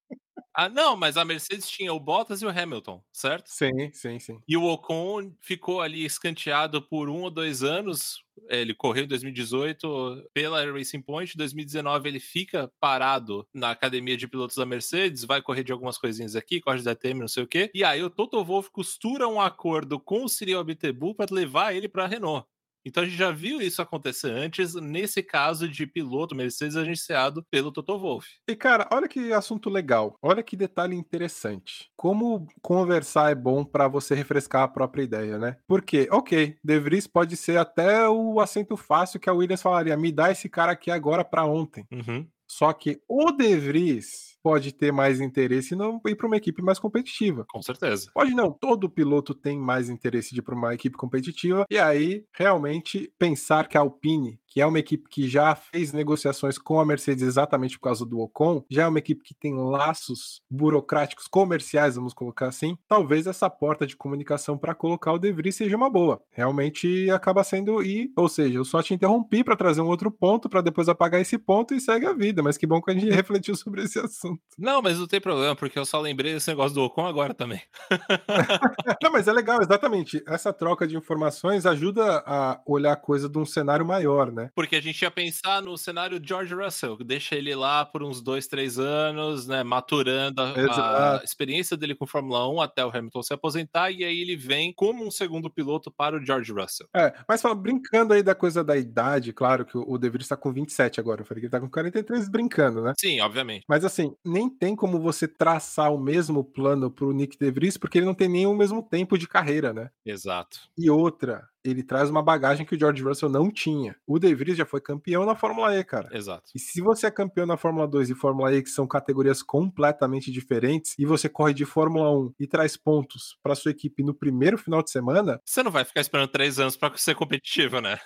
[0.62, 3.48] Ah, não, mas a Mercedes tinha o Bottas e o Hamilton, certo?
[3.48, 4.38] Sim, sim, sim.
[4.46, 8.22] E o Ocon ficou ali escanteado por um ou dois anos.
[8.46, 11.32] Ele correu em 2018 pela Racing Point.
[11.32, 15.96] Em 2019 ele fica parado na academia de pilotos da Mercedes, vai correr de algumas
[15.96, 17.70] coisinhas aqui, corre da TM, não sei o quê.
[17.72, 21.88] E aí o Toto Wolff costura um acordo com o Cyril Abiteboul para levar ele
[21.88, 22.46] para a Renault.
[22.84, 27.72] Então a gente já viu isso acontecer antes, nesse caso de piloto Mercedes agenciado pelo
[27.72, 28.28] Toto Wolff.
[28.48, 31.90] E cara, olha que assunto legal, olha que detalhe interessante.
[31.96, 35.56] Como conversar é bom para você refrescar a própria ideia, né?
[35.66, 40.12] Porque, ok, De Vries pode ser até o assento fácil que a Williams falaria, me
[40.12, 41.86] dá esse cara aqui agora para ontem.
[41.90, 42.26] Uhum.
[42.50, 46.78] Só que o De Vries pode ter mais interesse em ir para uma equipe mais
[46.78, 47.44] competitiva.
[47.48, 48.10] Com certeza.
[48.14, 52.24] Pode não, todo piloto tem mais interesse de ir para uma equipe competitiva, e aí
[52.32, 56.84] realmente pensar que a Alpine que é uma equipe que já fez negociações com a
[56.84, 61.94] Mercedes exatamente por causa do Ocon, já é uma equipe que tem laços burocráticos comerciais,
[61.94, 65.88] vamos colocar assim, talvez essa porta de comunicação para colocar o De Vries seja uma
[65.88, 66.20] boa.
[66.32, 70.48] Realmente acaba sendo e, ou seja, eu só te interrompi para trazer um outro ponto
[70.48, 73.10] para depois apagar esse ponto e segue a vida, mas que bom que a gente
[73.14, 74.40] refletiu sobre esse assunto.
[74.58, 77.60] Não, mas não tem problema, porque eu só lembrei desse negócio do Ocon agora também.
[79.02, 80.22] não, mas é legal, exatamente.
[80.26, 84.39] Essa troca de informações ajuda a olhar a coisa de um cenário maior, né?
[84.40, 84.50] Né?
[84.54, 88.46] Porque a gente ia pensar no cenário George Russell, deixa ele lá por uns dois,
[88.46, 89.62] três anos, né?
[89.62, 94.20] Maturando a, a, experiência dele com Fórmula 1 até o Hamilton se aposentar, e aí
[94.20, 96.88] ele vem como um segundo piloto para o George Russell.
[96.94, 100.36] É, mas fala, brincando aí da coisa da idade, claro que o De Vries está
[100.36, 102.92] com 27 agora, eu falei que ele tá com 43 brincando, né?
[102.98, 103.64] Sim, obviamente.
[103.68, 107.98] Mas assim, nem tem como você traçar o mesmo plano pro Nick De Vries, porque
[107.98, 109.90] ele não tem nem o mesmo tempo de carreira, né?
[110.04, 110.60] Exato.
[110.76, 113.96] E outra, ele traz uma bagagem que o George Russell não tinha.
[114.06, 116.08] O De Vries já foi campeão na Fórmula E, cara.
[116.16, 116.50] Exato.
[116.54, 120.30] E se você é campeão na Fórmula 2 e Fórmula E, que são categorias completamente
[120.30, 124.56] diferentes, e você corre de Fórmula 1 e traz pontos para sua equipe no primeiro
[124.58, 127.98] final de semana, você não vai ficar esperando três anos para ser competitivo, né?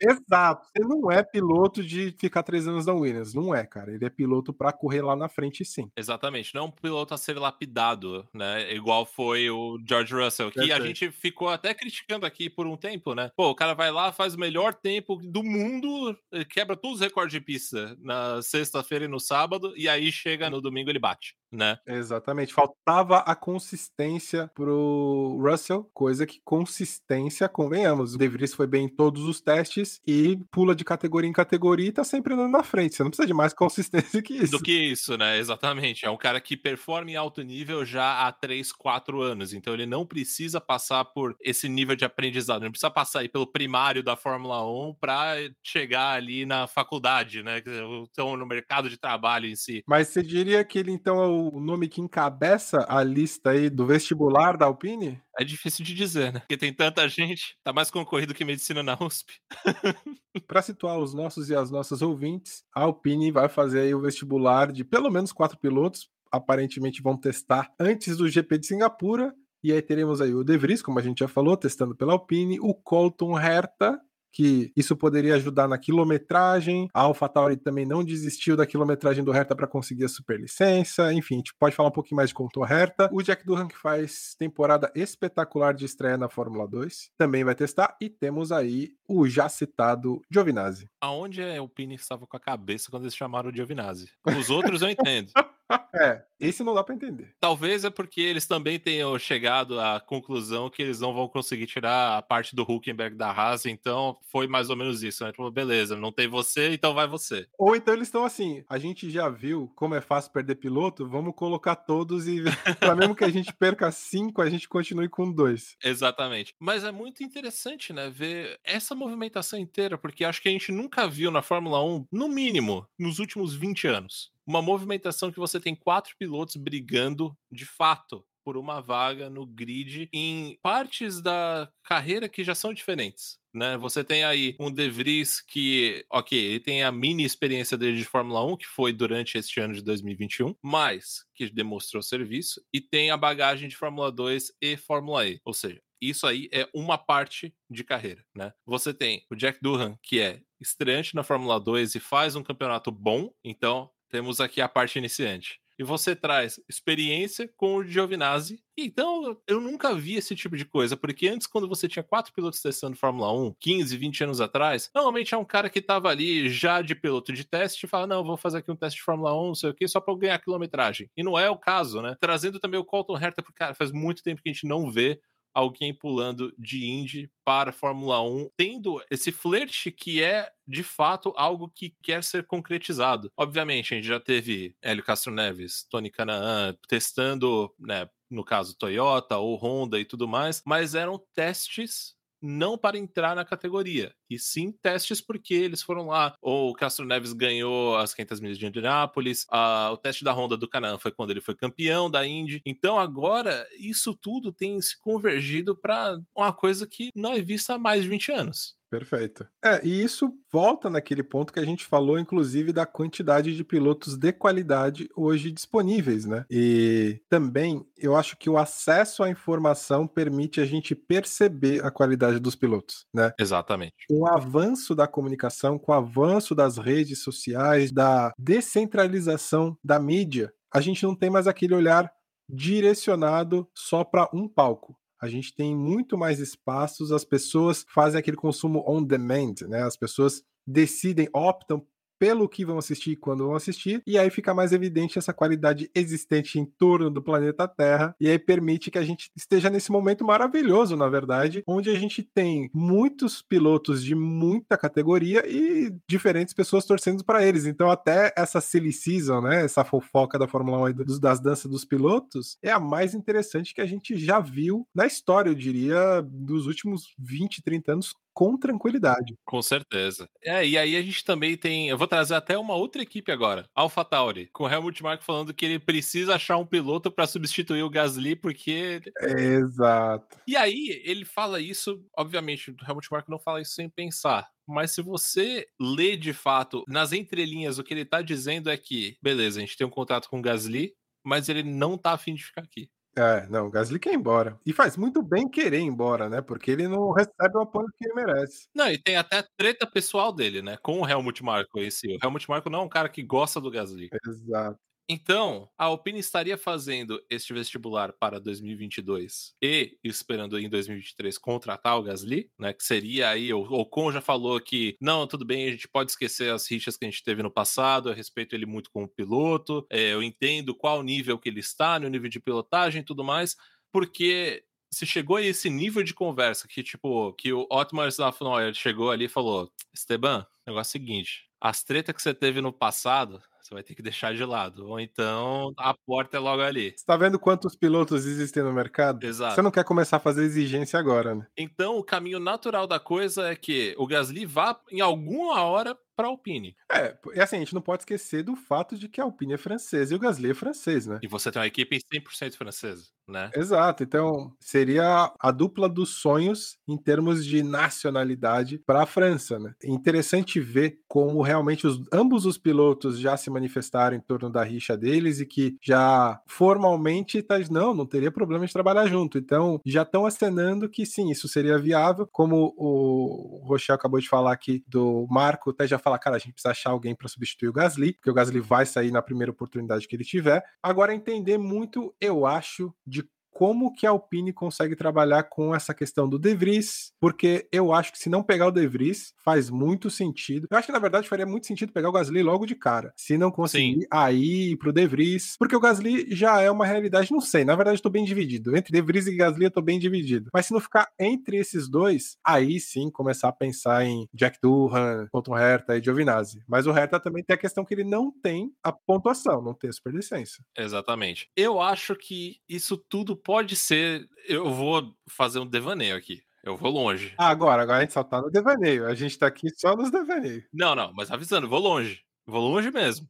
[0.00, 0.66] Exato.
[0.76, 3.92] Você não é piloto de ficar três anos na Williams, não é, cara.
[3.92, 5.90] Ele é piloto para correr lá na frente, sim.
[5.96, 6.54] Exatamente.
[6.54, 8.72] Não é um piloto a ser lapidado, né?
[8.74, 12.76] Igual foi o George Russell, que a gente ficou até criticando aqui por por um
[12.76, 13.30] tempo, né?
[13.36, 17.00] Pô, o cara vai lá, faz o melhor tempo do mundo, eh, quebra todos os
[17.02, 21.36] recordes de pista na sexta-feira e no sábado, e aí chega no domingo ele bate,
[21.54, 21.78] né?
[21.86, 22.52] Exatamente.
[22.52, 28.14] Faltava a consistência pro Russell, coisa que consistência, convenhamos.
[28.14, 31.88] O De Vries foi bem em todos os testes e pula de categoria em categoria
[31.88, 32.96] e tá sempre andando na frente.
[32.96, 34.52] Você não precisa de mais consistência que isso.
[34.52, 35.38] Do que isso, né?
[35.38, 36.04] Exatamente.
[36.04, 39.52] É um cara que performa em alto nível já há 3, 4 anos.
[39.52, 43.46] Então ele não precisa passar por esse nível de aprendizado não precisa passar aí pelo
[43.46, 47.62] primário da Fórmula 1 para chegar ali na faculdade, né?
[48.10, 49.82] Então, no mercado de trabalho em si.
[49.86, 53.86] Mas você diria que ele então é o nome que encabeça a lista aí do
[53.86, 55.20] vestibular da Alpine?
[55.38, 56.40] É difícil de dizer, né?
[56.40, 59.34] Porque tem tanta gente, tá mais concorrido que medicina na USP.
[60.46, 64.72] Para situar os nossos e as nossas ouvintes, a Alpine vai fazer aí o vestibular
[64.72, 69.34] de pelo menos quatro pilotos, aparentemente vão testar antes do GP de Singapura.
[69.62, 72.60] E aí teremos aí o De Vries, como a gente já falou, testando pela Alpine,
[72.60, 73.98] o Colton Herta,
[74.34, 76.88] que isso poderia ajudar na quilometragem.
[76.92, 81.12] A AlphaTauri também não desistiu da quilometragem do Hertha para conseguir a superlicença.
[81.12, 83.08] Enfim, a gente pode falar um pouquinho mais de Conto Hertha.
[83.12, 87.96] O Jack Durham que faz temporada espetacular de estreia na Fórmula 2, também vai testar
[88.00, 90.90] e temos aí o já citado Giovinazzi.
[91.00, 94.10] Aonde é o Pini estava com a cabeça quando eles chamaram o Giovinazzi?
[94.26, 95.30] Os outros eu entendo.
[95.94, 97.34] É, esse não dá para entender.
[97.40, 102.18] Talvez é porque eles também tenham chegado à conclusão que eles não vão conseguir tirar
[102.18, 105.30] a parte do Huckenberg da Haas, então foi mais ou menos isso, né?
[105.30, 107.46] Tipo, beleza, não tem você, então vai você.
[107.58, 111.34] Ou então eles estão assim, a gente já viu como é fácil perder piloto, vamos
[111.34, 112.42] colocar todos e
[112.78, 115.76] para mesmo que a gente perca cinco, a gente continue com dois.
[115.82, 116.54] Exatamente.
[116.58, 121.08] Mas é muito interessante, né, ver essa movimentação inteira, porque acho que a gente nunca
[121.08, 125.74] viu na Fórmula 1, no mínimo, nos últimos 20 anos uma movimentação que você tem
[125.74, 132.44] quatro pilotos brigando de fato por uma vaga no grid em partes da carreira que
[132.44, 133.38] já são diferentes.
[133.54, 133.78] Né?
[133.78, 138.04] Você tem aí um De Vries que, ok, ele tem a mini experiência dele de
[138.04, 143.10] Fórmula 1, que foi durante este ano de 2021, mas que demonstrou serviço, e tem
[143.10, 145.40] a bagagem de Fórmula 2 e Fórmula E.
[145.44, 148.52] Ou seja, isso aí é uma parte de carreira, né?
[148.66, 152.90] Você tem o Jack Durham, que é estreante na Fórmula 2 e faz um campeonato
[152.90, 155.60] bom, então temos aqui a parte iniciante.
[155.76, 158.62] E você traz experiência com o Giovinazzi.
[158.78, 162.60] Então, eu nunca vi esse tipo de coisa, porque antes, quando você tinha quatro pilotos
[162.60, 166.80] testando Fórmula 1, 15, 20 anos atrás, normalmente é um cara que estava ali já
[166.80, 169.46] de piloto de teste e fala: Não, vou fazer aqui um teste de Fórmula 1,
[169.48, 171.10] não sei o que, só para ganhar quilometragem.
[171.16, 172.16] E não é o caso, né?
[172.20, 175.20] Trazendo também o Colton Herta, porque, cara, faz muito tempo que a gente não vê
[175.54, 181.68] alguém pulando de Indy para Fórmula 1, tendo esse flerte que é de fato algo
[181.68, 183.30] que quer ser concretizado.
[183.36, 189.38] Obviamente, a gente já teve Hélio Castro Neves, Tony Canaan testando, né, no caso Toyota
[189.38, 192.14] ou Honda e tudo mais, mas eram testes
[192.44, 196.34] não para entrar na categoria, e sim testes porque eles foram lá.
[196.42, 200.68] O Castro Neves ganhou as 500 milhas de Indianápolis, a, o teste da Honda do
[200.68, 202.60] Canaan foi quando ele foi campeão da Indy.
[202.66, 207.78] Então agora isso tudo tem se convergido para uma coisa que não é vista há
[207.78, 208.76] mais de 20 anos.
[208.98, 209.46] Perfeito.
[209.64, 214.16] É, e isso volta naquele ponto que a gente falou, inclusive, da quantidade de pilotos
[214.16, 216.44] de qualidade hoje disponíveis, né?
[216.50, 222.38] E também eu acho que o acesso à informação permite a gente perceber a qualidade
[222.38, 223.32] dos pilotos, né?
[223.38, 224.06] Exatamente.
[224.08, 230.52] Com o avanço da comunicação, com o avanço das redes sociais, da descentralização da mídia,
[230.72, 232.10] a gente não tem mais aquele olhar
[232.48, 238.36] direcionado só para um palco a gente tem muito mais espaços, as pessoas fazem aquele
[238.36, 239.82] consumo on demand, né?
[239.82, 241.82] As pessoas decidem, optam
[242.18, 245.90] pelo que vão assistir e quando vão assistir, e aí fica mais evidente essa qualidade
[245.94, 250.24] existente em torno do planeta Terra, e aí permite que a gente esteja nesse momento
[250.24, 256.84] maravilhoso, na verdade, onde a gente tem muitos pilotos de muita categoria e diferentes pessoas
[256.84, 257.66] torcendo para eles.
[257.66, 261.84] Então, até essa silly season, né, essa fofoca da Fórmula 1 e das danças dos
[261.84, 266.66] pilotos, é a mais interessante que a gente já viu na história, eu diria, dos
[266.66, 269.36] últimos 20, 30 anos com tranquilidade.
[269.44, 270.28] Com certeza.
[270.42, 271.88] É, e aí a gente também tem.
[271.88, 275.64] Eu vou trazer até uma outra equipe agora, AlphaTauri, com o Helmut Marko falando que
[275.64, 279.02] ele precisa achar um piloto para substituir o Gasly, porque.
[279.20, 280.38] Exato.
[280.46, 284.48] E aí ele fala isso, obviamente, o Helmut Marko não fala isso sem pensar.
[284.64, 289.16] Mas se você lê de fato nas entrelinhas, o que ele tá dizendo é que,
[289.20, 290.94] beleza, a gente tem um contrato com o Gasly,
[291.24, 292.88] mas ele não tá afim de ficar aqui.
[293.16, 294.58] É, não, o Gasly quer ir embora.
[294.66, 296.40] E faz muito bem querer ir embora, né?
[296.42, 298.66] Porque ele não recebe o apoio que ele merece.
[298.74, 300.76] Não, e tem até treta pessoal dele, né?
[300.82, 302.08] Com o Helmut Marko esse.
[302.08, 304.08] O Helmut Marko não é um cara que gosta do Gasly.
[304.26, 304.78] Exato.
[305.06, 312.02] Então, a Alpine estaria fazendo este vestibular para 2022 e esperando em 2023 contratar o
[312.02, 312.72] Gasly, né?
[312.72, 316.50] Que seria aí, o Ocon já falou que não, tudo bem, a gente pode esquecer
[316.50, 320.14] as rixas que a gente teve no passado, eu respeito ele muito como piloto, é,
[320.14, 323.56] eu entendo qual nível que ele está, no nível de pilotagem e tudo mais,
[323.92, 329.10] porque se chegou a esse nível de conversa que, tipo, que o Otmar Safnoyer chegou
[329.10, 333.42] ali e falou: Esteban, negócio é o seguinte, as tretas que você teve no passado,
[333.64, 334.86] você vai ter que deixar de lado.
[334.86, 336.92] Ou então a porta é logo ali.
[336.94, 339.24] Você tá vendo quantos pilotos existem no mercado?
[339.24, 339.54] Exato.
[339.54, 341.46] Você não quer começar a fazer exigência agora, né?
[341.56, 346.26] Então o caminho natural da coisa é que o Gasly vá em alguma hora para
[346.26, 346.76] a Alpine.
[346.90, 349.58] É, e assim, a gente não pode esquecer do fato de que a Alpine é
[349.58, 351.18] francesa e o Gasly é francês, né?
[351.22, 353.50] E você tem uma equipe 100% francesa, né?
[353.54, 359.74] Exato, então seria a dupla dos sonhos em termos de nacionalidade para a França, né?
[359.82, 364.62] É interessante ver como realmente os, ambos os pilotos já se manifestaram em torno da
[364.62, 369.38] rixa deles e que já formalmente tá, não, não teria problema de trabalhar junto.
[369.38, 374.52] Então já estão acenando que sim, isso seria viável, como o Rochelle acabou de falar
[374.52, 377.72] aqui do Marco, até já falar, cara, a gente precisa achar alguém para substituir o
[377.72, 380.62] Gasly, porque o Gasly vai sair na primeira oportunidade que ele tiver.
[380.82, 386.28] Agora, entender muito, eu acho, de como que a Alpine consegue trabalhar com essa questão
[386.28, 390.10] do De Vries, porque eu acho que se não pegar o De Vries, faz muito
[390.10, 390.66] sentido.
[390.68, 393.12] Eu acho que na verdade faria muito sentido pegar o Gasly logo de cara.
[393.16, 394.06] Se não conseguir, sim.
[394.10, 397.76] aí ir pro De Vries, porque o Gasly já é uma realidade, não sei, na
[397.76, 398.76] verdade eu tô bem dividido.
[398.76, 400.50] Entre De Vries e Gasly eu tô bem dividido.
[400.52, 405.28] Mas se não ficar entre esses dois, aí sim começar a pensar em Jack Durham,
[405.30, 406.64] Ponto Herta e Giovinazzi.
[406.66, 409.90] Mas o Herta também tem a questão que ele não tem a pontuação, não tem
[409.90, 410.64] a superlicença.
[410.76, 411.48] Exatamente.
[411.56, 414.28] Eu acho que isso tudo pode ser.
[414.48, 416.42] Eu vou fazer um devaneio aqui.
[416.62, 417.34] Eu vou longe.
[417.38, 419.06] Ah, agora, agora a gente só tá no devaneio.
[419.06, 420.64] A gente tá aqui só nos devaneios.
[420.72, 422.24] Não, não, mas avisando, vou longe.
[422.46, 423.28] Vou longe mesmo.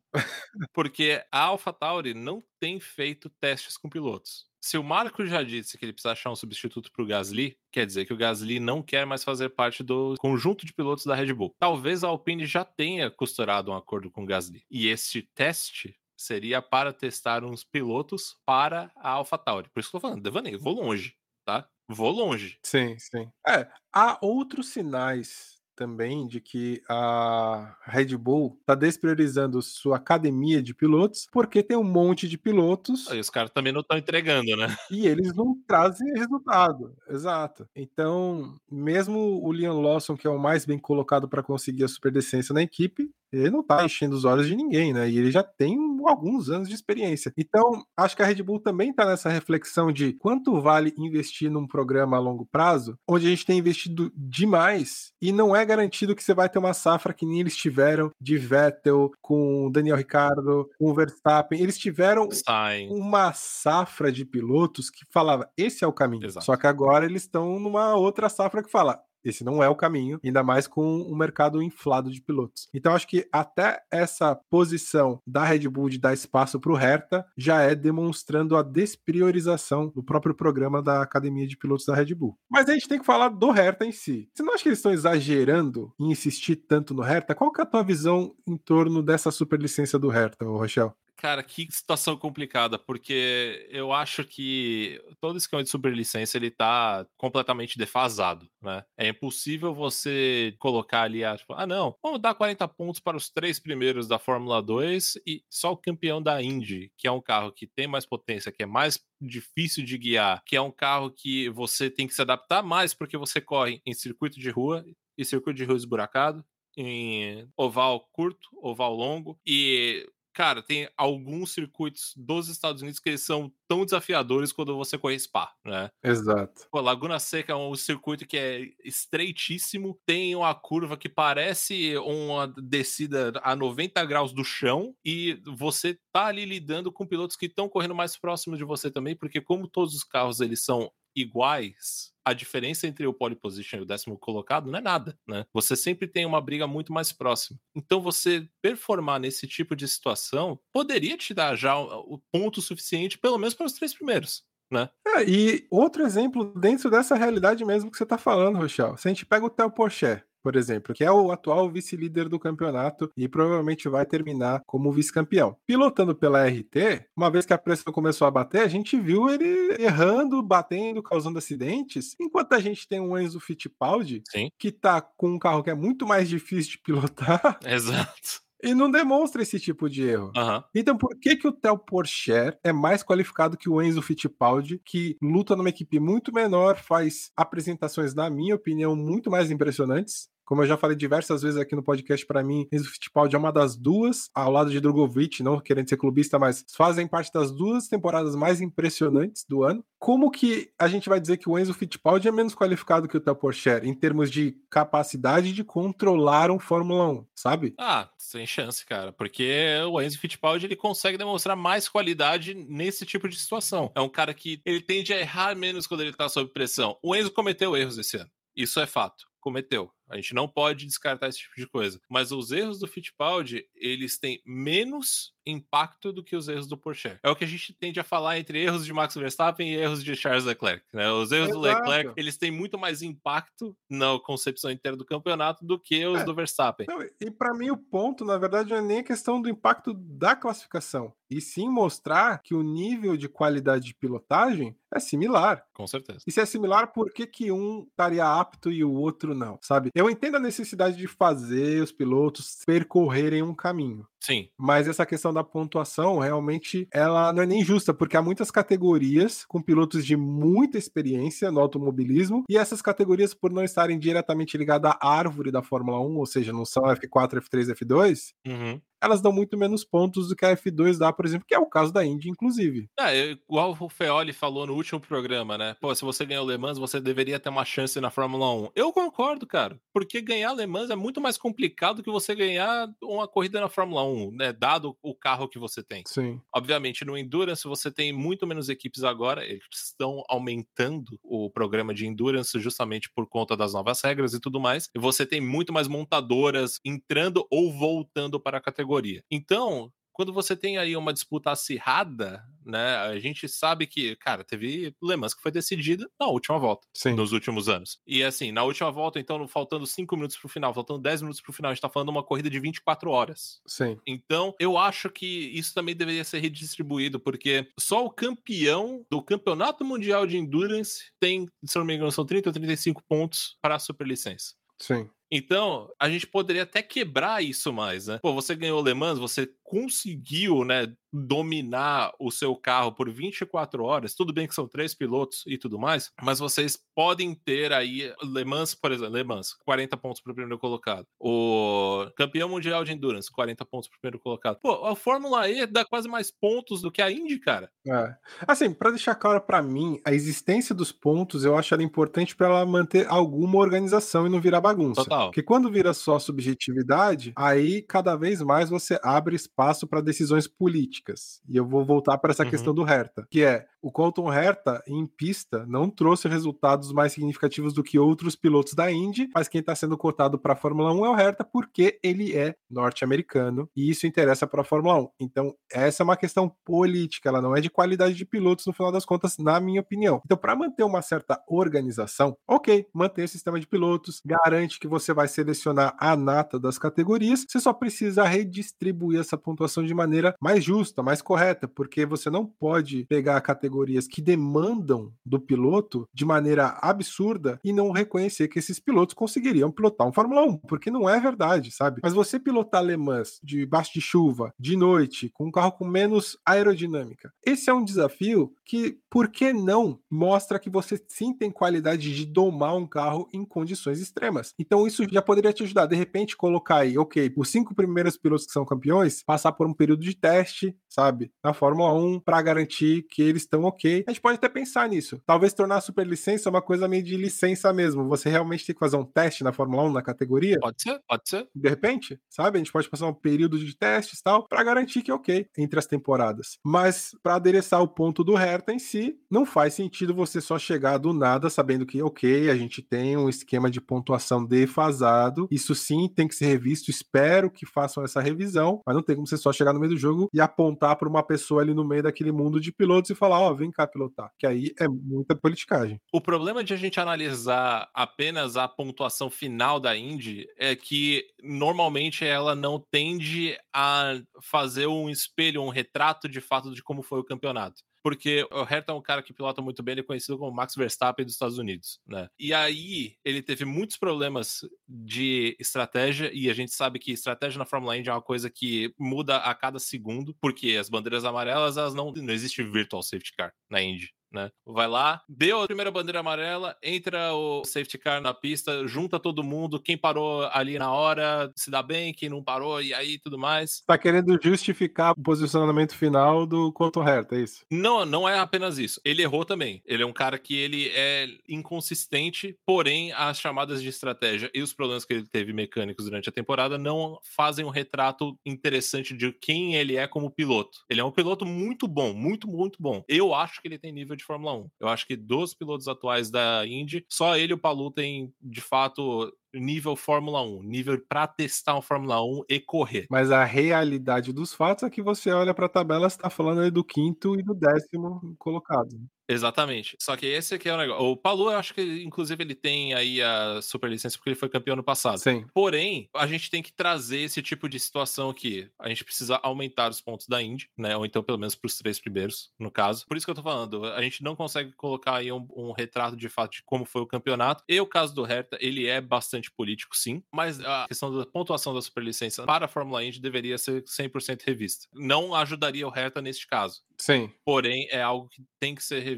[0.72, 4.46] Porque a AlphaTauri não tem feito testes com pilotos.
[4.60, 7.84] Se o Marco já disse que ele precisa achar um substituto para o Gasly, quer
[7.84, 11.34] dizer que o Gasly não quer mais fazer parte do conjunto de pilotos da Red
[11.34, 11.54] Bull.
[11.58, 14.64] Talvez a Alpine já tenha costurado um acordo com o Gasly.
[14.70, 15.94] E este teste
[16.24, 19.68] seria para testar uns pilotos para a AlphaTauri.
[19.70, 21.14] Por isso que eu tô falando, devaneio, vou longe,
[21.44, 21.68] tá?
[21.88, 22.58] Vou longe.
[22.62, 23.28] Sim, sim.
[23.46, 30.74] É, há outros sinais também de que a Red Bull está despriorizando sua academia de
[30.74, 33.10] pilotos, porque tem um monte de pilotos.
[33.10, 34.68] Aí os caras também não estão entregando, né?
[34.90, 36.94] E eles não trazem resultado.
[37.08, 37.68] Exato.
[37.74, 42.52] Então, mesmo o Liam Lawson, que é o mais bem colocado para conseguir a superdecência
[42.52, 45.08] na equipe, ele não tá enchendo os olhos de ninguém, né?
[45.08, 45.76] E ele já tem
[46.06, 47.32] alguns anos de experiência.
[47.36, 51.66] Então, acho que a Red Bull também tá nessa reflexão de quanto vale investir num
[51.66, 56.22] programa a longo prazo, onde a gente tem investido demais e não é garantido que
[56.22, 60.94] você vai ter uma safra que nem eles tiveram de Vettel, com Daniel Ricardo, com
[60.94, 61.60] Verstappen.
[61.60, 62.88] Eles tiveram Stein.
[62.90, 66.26] uma safra de pilotos que falava, esse é o caminho.
[66.26, 66.44] Exato.
[66.44, 70.20] Só que agora eles estão numa outra safra que fala, esse não é o caminho,
[70.24, 72.68] ainda mais com um mercado inflado de pilotos.
[72.74, 77.24] Então acho que até essa posição da Red Bull de dar espaço para o Hertha
[77.36, 82.36] já é demonstrando a despriorização do próprio programa da academia de pilotos da Red Bull.
[82.50, 84.28] Mas a gente tem que falar do Hertha em si.
[84.34, 87.34] Você não acha que eles estão exagerando em insistir tanto no Hertha?
[87.34, 90.92] Qual que é a tua visão em torno dessa superlicença do Hertha, Rochelle?
[91.24, 97.78] Cara, que situação complicada, porque eu acho que todo esquema de superlicença ele tá completamente
[97.78, 98.84] defasado, né?
[98.94, 103.30] É impossível você colocar ali, ah, tipo, ah, não, vamos dar 40 pontos para os
[103.30, 107.50] três primeiros da Fórmula 2 e só o campeão da Indy, que é um carro
[107.50, 111.48] que tem mais potência, que é mais difícil de guiar, que é um carro que
[111.48, 114.84] você tem que se adaptar mais porque você corre em circuito de rua
[115.16, 116.44] e circuito de rua esburacado,
[116.76, 123.22] em oval curto, oval longo, e cara, tem alguns circuitos dos Estados Unidos que eles
[123.22, 125.90] são tão desafiadores quando você corre Spa, né?
[126.02, 126.66] Exato.
[126.70, 132.46] Pô, Laguna Seca é um circuito que é estreitíssimo, tem uma curva que parece uma
[132.48, 137.68] descida a 90 graus do chão e você tá ali lidando com pilotos que estão
[137.68, 142.32] correndo mais próximos de você também, porque como todos os carros eles são iguais, a
[142.32, 145.44] diferença entre o pole position e o décimo colocado não é nada, né?
[145.52, 147.58] Você sempre tem uma briga muito mais próxima.
[147.74, 153.38] Então você performar nesse tipo de situação poderia te dar já o ponto suficiente, pelo
[153.38, 154.42] menos para os três primeiros.
[154.70, 154.88] Né?
[155.06, 158.98] É, e outro exemplo dentro dessa realidade mesmo que você está falando, Rochelle.
[158.98, 162.38] Se a gente pega o Theo Porcher, por exemplo, que é o atual vice-líder do
[162.38, 165.56] campeonato e provavelmente vai terminar como vice-campeão.
[165.66, 169.82] Pilotando pela RT, uma vez que a pressão começou a bater, a gente viu ele
[169.82, 174.50] errando, batendo, causando acidentes, enquanto a gente tem um Enzo Fittipaldi Sim.
[174.58, 177.58] que tá com um carro que é muito mais difícil de pilotar.
[177.64, 180.32] Exato e não demonstra esse tipo de erro.
[180.34, 180.62] Uhum.
[180.74, 185.16] Então, por que que o Theo Porcher é mais qualificado que o Enzo Fittipaldi, que
[185.22, 190.66] luta numa equipe muito menor, faz apresentações, na minha opinião, muito mais impressionantes, como eu
[190.66, 194.30] já falei diversas vezes aqui no podcast, para mim, Enzo Fittipaldi é uma das duas,
[194.34, 198.60] ao lado de Drogovic, não querendo ser clubista, mas fazem parte das duas temporadas mais
[198.60, 199.84] impressionantes do ano.
[199.98, 203.20] Como que a gente vai dizer que o Enzo Fittipaldi é menos qualificado que o
[203.20, 207.74] Theo Porcher em termos de capacidade de controlar um Fórmula 1, sabe?
[207.78, 213.28] Ah, sem chance, cara, porque o Enzo Fittipaldi ele consegue demonstrar mais qualidade nesse tipo
[213.28, 213.90] de situação.
[213.94, 216.98] É um cara que ele tende a errar menos quando ele tá sob pressão.
[217.02, 218.30] O Enzo cometeu erros esse ano.
[218.54, 219.90] Isso é fato cometeu.
[220.08, 222.00] A gente não pode descartar esse tipo de coisa.
[222.08, 227.18] Mas os erros do Fittipaldi, eles têm menos impacto do que os erros do Porsche.
[227.22, 230.02] É o que a gente tende a falar entre erros de Max Verstappen e erros
[230.02, 230.84] de Charles Leclerc.
[230.92, 231.10] Né?
[231.10, 231.60] Os erros Exato.
[231.60, 236.20] do Leclerc, eles têm muito mais impacto na concepção inteira do campeonato do que os
[236.20, 236.24] é.
[236.24, 236.86] do Verstappen.
[236.88, 239.92] Não, e para mim o ponto, na verdade, não é nem a questão do impacto
[239.92, 245.66] da classificação, e sim mostrar que o nível de qualidade de pilotagem é similar.
[245.72, 246.20] Com certeza.
[246.26, 249.90] E se é similar, por que, que um estaria apto e o outro não, sabe?
[249.94, 254.04] Eu entendo a necessidade de fazer os pilotos percorrerem um caminho.
[254.24, 254.48] Sim.
[254.58, 259.44] Mas essa questão da pontuação, realmente, ela não é nem justa, porque há muitas categorias
[259.46, 264.92] com pilotos de muita experiência no automobilismo, e essas categorias, por não estarem diretamente ligadas
[264.98, 269.32] à árvore da Fórmula 1, ou seja, não são F4, F3, F2, uhum elas dão
[269.32, 272.04] muito menos pontos do que a F2 dá, por exemplo, que é o caso da
[272.04, 272.88] Indy, inclusive.
[272.98, 275.76] É, igual o Feoli falou no último programa, né?
[275.80, 278.70] Pô, se você ganhou Le Mans, você deveria ter uma chance na Fórmula 1.
[278.74, 283.28] Eu concordo, cara, porque ganhar Le Mans é muito mais complicado que você ganhar uma
[283.28, 284.52] corrida na Fórmula 1, né?
[284.52, 286.02] Dado o carro que você tem.
[286.06, 286.40] Sim.
[286.54, 292.06] Obviamente, no Endurance você tem muito menos equipes agora, eles estão aumentando o programa de
[292.06, 295.88] Endurance justamente por conta das novas regras e tudo mais, e você tem muito mais
[295.88, 299.22] montadoras entrando ou voltando para a categoria categoria.
[299.30, 302.96] Então, quando você tem aí uma disputa acirrada, né?
[302.96, 307.14] A gente sabe que, cara, teve Le Mans que foi decidida na última volta, Sim.
[307.14, 307.98] nos últimos anos.
[308.06, 311.52] E assim, na última volta, então, faltando 5 minutos pro final, faltando 10 minutos pro
[311.52, 313.60] final, a gente tá falando de uma corrida de 24 horas.
[313.66, 313.98] Sim.
[314.06, 319.84] Então, eu acho que isso também deveria ser redistribuído, porque só o campeão do Campeonato
[319.84, 323.80] Mundial de Endurance tem, se não me engano, são 30 ou 35 pontos para a
[323.80, 324.54] superlicença.
[324.78, 325.08] Sim.
[325.30, 328.20] Então, a gente poderia até quebrar isso mais, né?
[328.22, 334.14] Pô, você ganhou Le Mans, você conseguiu, né, dominar o seu carro por 24 horas,
[334.14, 338.44] tudo bem que são três pilotos e tudo mais, mas vocês podem ter aí Le
[338.44, 341.06] Mans, por exemplo, Le Mans, 40 pontos para o primeiro colocado.
[341.20, 344.58] O campeão mundial de endurance, 40 pontos para o primeiro colocado.
[344.60, 347.70] Pô, a Fórmula E dá quase mais pontos do que a Indy, cara.
[347.86, 348.14] É.
[348.46, 352.48] Assim, para deixar claro para mim, a existência dos pontos, eu acho ela importante para
[352.48, 355.02] ela manter alguma organização e não virar bagunça.
[355.02, 355.28] Total.
[355.28, 361.40] Porque quando vira só subjetividade, aí cada vez mais você abre espaço para decisões políticas.
[361.48, 362.50] E eu vou voltar para essa uhum.
[362.50, 367.74] questão do Hertha, que é o Colton Herta, em pista, não trouxe resultados mais significativos
[367.74, 371.04] do que outros pilotos da Indy, mas quem está sendo cotado para a Fórmula 1
[371.04, 375.08] é o Herta porque ele é norte-americano e isso interessa para a Fórmula 1.
[375.20, 378.90] Então, essa é uma questão política, ela não é de qualidade de pilotos no final
[378.90, 380.22] das contas, na minha opinião.
[380.24, 385.12] Então, para manter uma certa organização, ok, manter o sistema de pilotos, garante que você
[385.12, 390.64] vai selecionar a nata das categorias, você só precisa redistribuir essa pontuação de maneira mais
[390.64, 396.08] justa, mais correta, porque você não pode pegar a categoria categorias que demandam do piloto
[396.14, 400.90] de maneira absurda e não reconhecer que esses pilotos conseguiriam pilotar um Fórmula 1, porque
[400.90, 402.00] não é verdade, sabe?
[402.02, 407.32] Mas você pilotar alemãs debaixo de chuva, de noite, com um carro com menos aerodinâmica,
[407.44, 412.24] esse é um desafio que, por que não, mostra que você sim tem qualidade de
[412.24, 414.54] domar um carro em condições extremas.
[414.58, 418.46] Então isso já poderia te ajudar, de repente, colocar aí, ok, os cinco primeiros pilotos
[418.46, 423.02] que são campeões, passar por um período de teste, sabe, na Fórmula 1, para garantir
[423.10, 424.04] que eles estão ok.
[424.06, 425.20] A gente pode até pensar nisso.
[425.26, 428.08] Talvez tornar a superlicença uma coisa meio de licença mesmo.
[428.08, 430.58] Você realmente tem que fazer um teste na Fórmula 1 na categoria.
[430.60, 431.48] Pode ser, pode ser.
[431.54, 432.58] De repente, sabe?
[432.58, 435.46] A gente pode passar um período de testes e tal, para garantir que é ok
[435.58, 436.58] entre as temporadas.
[436.64, 440.98] Mas para adereçar o ponto do Hertha em si, não faz sentido você só chegar
[440.98, 445.48] do nada sabendo que, ok, a gente tem um esquema de pontuação defasado.
[445.50, 446.90] Isso sim tem que ser revisto.
[446.90, 449.98] Espero que façam essa revisão, mas não tem como você só chegar no meio do
[449.98, 453.38] jogo e apontar para uma pessoa ali no meio daquele mundo de pilotos e falar:
[453.38, 454.32] ó, oh, vem cá pilotar.
[454.36, 456.00] Que aí é muita politicagem.
[456.12, 462.24] O problema de a gente analisar apenas a pontuação final da Indy é que normalmente
[462.24, 467.24] ela não tende a fazer um espelho, um retrato de fato de como foi o
[467.24, 470.54] campeonato porque o Hertha é um cara que pilota muito bem, ele é conhecido como
[470.54, 472.28] Max Verstappen dos Estados Unidos, né?
[472.38, 477.64] E aí ele teve muitos problemas de estratégia e a gente sabe que estratégia na
[477.64, 481.94] Fórmula Indy é uma coisa que muda a cada segundo, porque as bandeiras amarelas, elas
[481.94, 484.50] não não existe virtual safety car na Indy né?
[484.66, 489.44] Vai lá, deu a primeira bandeira amarela, entra o safety car na pista, junta todo
[489.44, 493.38] mundo, quem parou ali na hora se dá bem, quem não parou e aí tudo
[493.38, 493.82] mais.
[493.86, 497.64] Tá querendo justificar o posicionamento final do Colton Herta, é isso?
[497.70, 499.00] Não, não é apenas isso.
[499.04, 499.80] Ele errou também.
[499.86, 504.72] Ele é um cara que ele é inconsistente, porém as chamadas de estratégia e os
[504.72, 509.76] problemas que ele teve mecânicos durante a temporada não fazem um retrato interessante de quem
[509.76, 510.80] ele é como piloto.
[510.90, 513.04] Ele é um piloto muito bom, muito, muito bom.
[513.08, 514.70] Eu acho que ele tem nível de de Fórmula 1.
[514.80, 518.60] Eu acho que dos pilotos atuais da Indy, só ele e o Palu têm, de
[518.60, 523.06] fato, nível Fórmula 1, nível para testar um Fórmula 1 e correr.
[523.10, 526.70] Mas a realidade dos fatos é que você olha para a tabela, está falando aí
[526.70, 528.88] do quinto e do décimo colocado.
[529.28, 529.96] Exatamente.
[530.00, 531.04] Só que esse aqui é o negócio.
[531.04, 534.76] O Palu, eu acho que, inclusive, ele tem aí a superlicença porque ele foi campeão
[534.76, 535.18] no passado.
[535.18, 535.46] Sim.
[535.52, 538.68] Porém, a gente tem que trazer esse tipo de situação aqui.
[538.78, 540.96] A gente precisa aumentar os pontos da Indy, né?
[540.96, 543.06] Ou então, pelo menos, para os três primeiros, no caso.
[543.06, 543.84] Por isso que eu tô falando.
[543.86, 547.06] A gente não consegue colocar aí um, um, retrato de fato de como foi o
[547.06, 547.64] campeonato.
[547.68, 550.22] E o caso do Hertha, ele é bastante político, sim.
[550.32, 554.86] Mas a questão da pontuação da superlicença para a Fórmula Indy deveria ser 100% revista.
[554.92, 556.82] Não ajudaria o Hertha neste caso.
[556.98, 557.30] Sim.
[557.44, 559.13] Porém, é algo que tem que ser revisto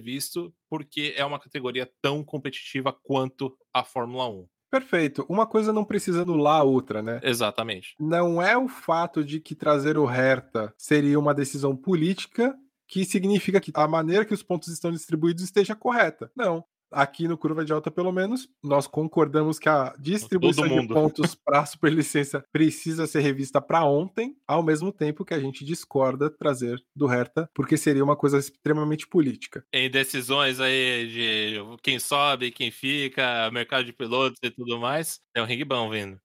[0.68, 4.46] porque é uma categoria tão competitiva quanto a Fórmula 1.
[4.70, 5.24] Perfeito.
[5.28, 7.20] Uma coisa não precisa anular a outra, né?
[7.22, 7.94] Exatamente.
[7.98, 12.54] Não é o fato de que trazer o Hertha seria uma decisão política
[12.88, 16.30] que significa que a maneira que os pontos estão distribuídos esteja correta.
[16.36, 21.34] Não aqui no Curva de Alta, pelo menos, nós concordamos que a distribuição de pontos
[21.44, 26.30] para a superlicença precisa ser revista para ontem, ao mesmo tempo que a gente discorda
[26.30, 29.64] trazer do Hertha, porque seria uma coisa extremamente política.
[29.72, 35.42] Em decisões aí de quem sobe, quem fica, mercado de pilotos e tudo mais, tem
[35.42, 36.18] um ring bom vindo.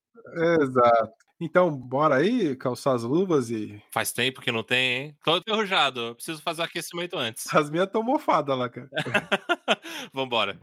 [0.62, 1.22] Exato.
[1.44, 3.82] Então, bora aí calçar as luvas e.
[3.92, 5.18] Faz tempo que não tem, hein?
[5.26, 6.14] Tô enferrujado.
[6.14, 7.52] Preciso fazer o aquecimento antes.
[7.52, 8.88] As minhas estão mofadas lá, cara.
[10.14, 10.58] Vambora.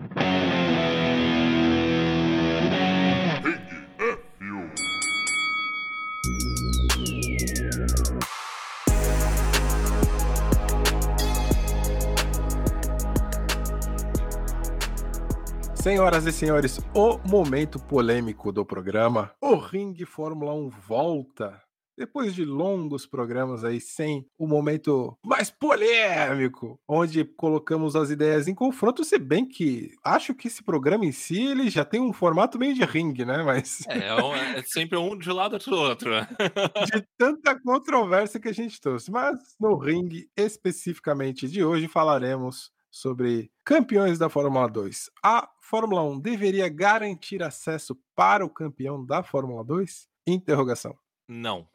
[15.75, 19.31] Senhoras e senhores, o momento polêmico do programa.
[19.41, 21.68] O Ring Fórmula 1 volta.
[21.99, 28.55] Depois de longos programas aí sem o momento mais polêmico, onde colocamos as ideias em
[28.55, 32.57] confronto, se bem que acho que esse programa em si ele já tem um formato
[32.57, 33.43] meio de ringue, né?
[33.43, 36.13] Mas é, é, é sempre um de um lado do outro.
[36.95, 43.51] de tanta controvérsia que a gente trouxe, mas no ringue especificamente de hoje falaremos sobre
[43.65, 45.11] campeões da Fórmula 2.
[45.23, 50.09] A Fórmula 1 deveria garantir acesso para o campeão da Fórmula 2?
[50.27, 50.97] Interrogação.
[51.27, 51.69] Não.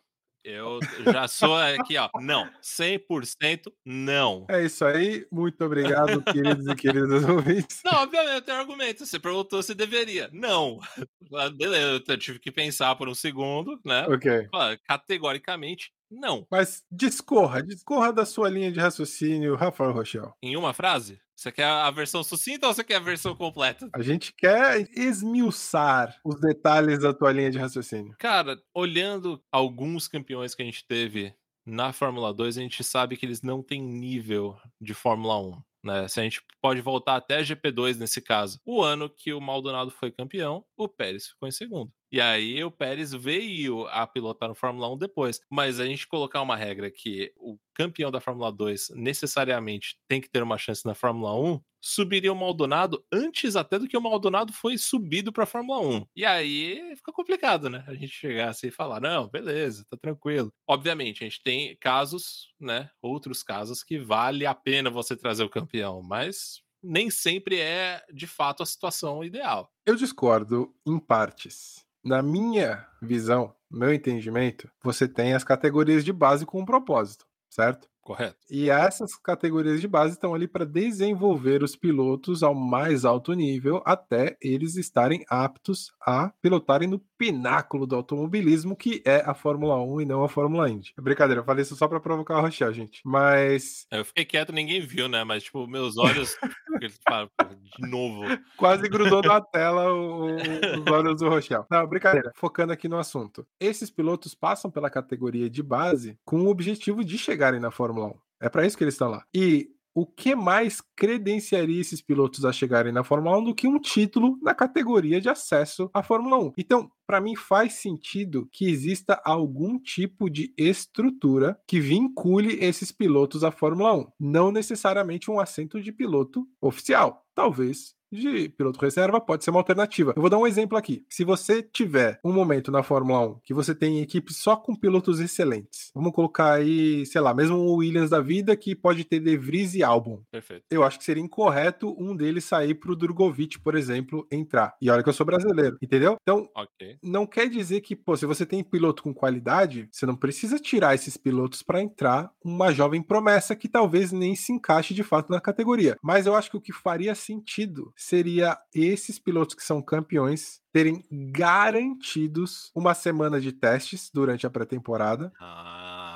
[0.44, 0.80] Eu
[1.12, 2.10] já sou aqui, ó.
[2.20, 2.50] Não.
[2.62, 4.46] 100% não.
[4.50, 5.26] É isso aí.
[5.32, 7.80] Muito obrigado, queridos e queridas ouvintes.
[7.86, 9.06] Não, obviamente, eu tenho argumento.
[9.06, 10.30] Você perguntou se deveria.
[10.34, 10.80] Não.
[11.58, 14.06] Beleza, eu tive que pensar por um segundo, né?
[14.08, 14.50] Ok.
[14.86, 16.46] Categoricamente, não.
[16.52, 20.34] Mas discorra, discorra da sua linha de raciocínio, Rafael Rochel.
[20.42, 21.23] Em uma frase?
[21.36, 23.90] Você quer a versão sucinta ou você quer a versão completa?
[23.94, 28.16] A gente quer esmiuçar os detalhes da tua linha de raciocínio.
[28.20, 31.34] Cara, olhando alguns campeões que a gente teve
[31.66, 35.62] na Fórmula 2, a gente sabe que eles não têm nível de Fórmula 1.
[35.84, 36.08] Né?
[36.08, 38.60] Se a gente pode voltar até GP2 nesse caso.
[38.66, 41.92] O ano que o Maldonado foi campeão, o Pérez ficou em segundo.
[42.14, 45.42] E aí o Pérez veio a pilotar no Fórmula 1 depois.
[45.50, 50.30] Mas a gente colocar uma regra que o campeão da Fórmula 2 necessariamente tem que
[50.30, 54.54] ter uma chance na Fórmula 1, subiria o Maldonado antes até do que o Maldonado
[54.54, 56.06] foi subido para a Fórmula 1.
[56.16, 57.84] E aí fica complicado, né?
[57.88, 60.54] A gente chegar assim e falar: "Não, beleza, tá tranquilo".
[60.70, 65.50] Obviamente, a gente tem casos, né, outros casos que vale a pena você trazer o
[65.50, 69.72] campeão, mas nem sempre é de fato a situação ideal.
[69.84, 76.46] Eu discordo em partes na minha visão, meu entendimento, você tem as categorias de base
[76.46, 77.88] com um propósito, certo?
[78.04, 78.38] Correto.
[78.52, 83.82] E essas categorias de base estão ali para desenvolver os pilotos ao mais alto nível
[83.86, 90.02] até eles estarem aptos a pilotarem no pináculo do automobilismo, que é a Fórmula 1
[90.02, 90.94] e não a Fórmula Indy.
[90.98, 93.02] É brincadeira, eu falei isso só para provocar o Rochelle, gente.
[93.06, 93.86] Mas.
[93.90, 95.24] Eu fiquei quieto, ninguém viu, né?
[95.24, 96.36] Mas, tipo, meus olhos.
[96.82, 98.24] de novo.
[98.58, 101.64] Quase grudou na tela o, os olhos do Rochelle.
[101.72, 102.34] Não, brincadeira.
[102.36, 103.48] Focando aqui no assunto.
[103.60, 108.08] Esses pilotos passam pela categoria de base com o objetivo de chegarem na Fórmula Fórmula
[108.08, 108.14] 1.
[108.42, 109.26] É para isso que eles estão lá.
[109.34, 113.80] E o que mais credenciaria esses pilotos a chegarem na Fórmula 1 do que um
[113.80, 116.54] título na categoria de acesso à Fórmula 1?
[116.58, 123.44] Então, para mim faz sentido que exista algum tipo de estrutura que vincule esses pilotos
[123.44, 127.24] à Fórmula 1, não necessariamente um assento de piloto oficial.
[127.36, 130.14] Talvez de piloto reserva pode ser uma alternativa.
[130.16, 131.06] Eu vou dar um exemplo aqui.
[131.10, 135.20] Se você tiver um momento na Fórmula 1 que você tem equipe só com pilotos
[135.20, 139.38] excelentes, vamos colocar aí, sei lá, mesmo o Williams da vida que pode ter De
[139.38, 140.22] Vries e Albon.
[140.32, 140.64] Perfeito.
[140.70, 144.76] Eu acho que seria incorreto um deles sair pro Drogovic, por exemplo, entrar.
[144.82, 146.18] E olha que eu sou brasileiro, entendeu?
[146.22, 146.98] Então, okay.
[147.02, 150.96] não quer dizer que, pô, se você tem piloto com qualidade, você não precisa tirar
[150.96, 155.42] esses pilotos para entrar uma jovem promessa que talvez nem se encaixe de fato na
[155.42, 155.98] categoria.
[156.02, 161.04] Mas eu acho que o que faria sentido seria esses pilotos que são campeões terem
[161.12, 165.32] garantidos uma semana de testes durante a pré-temporada.
[165.40, 166.13] Ah.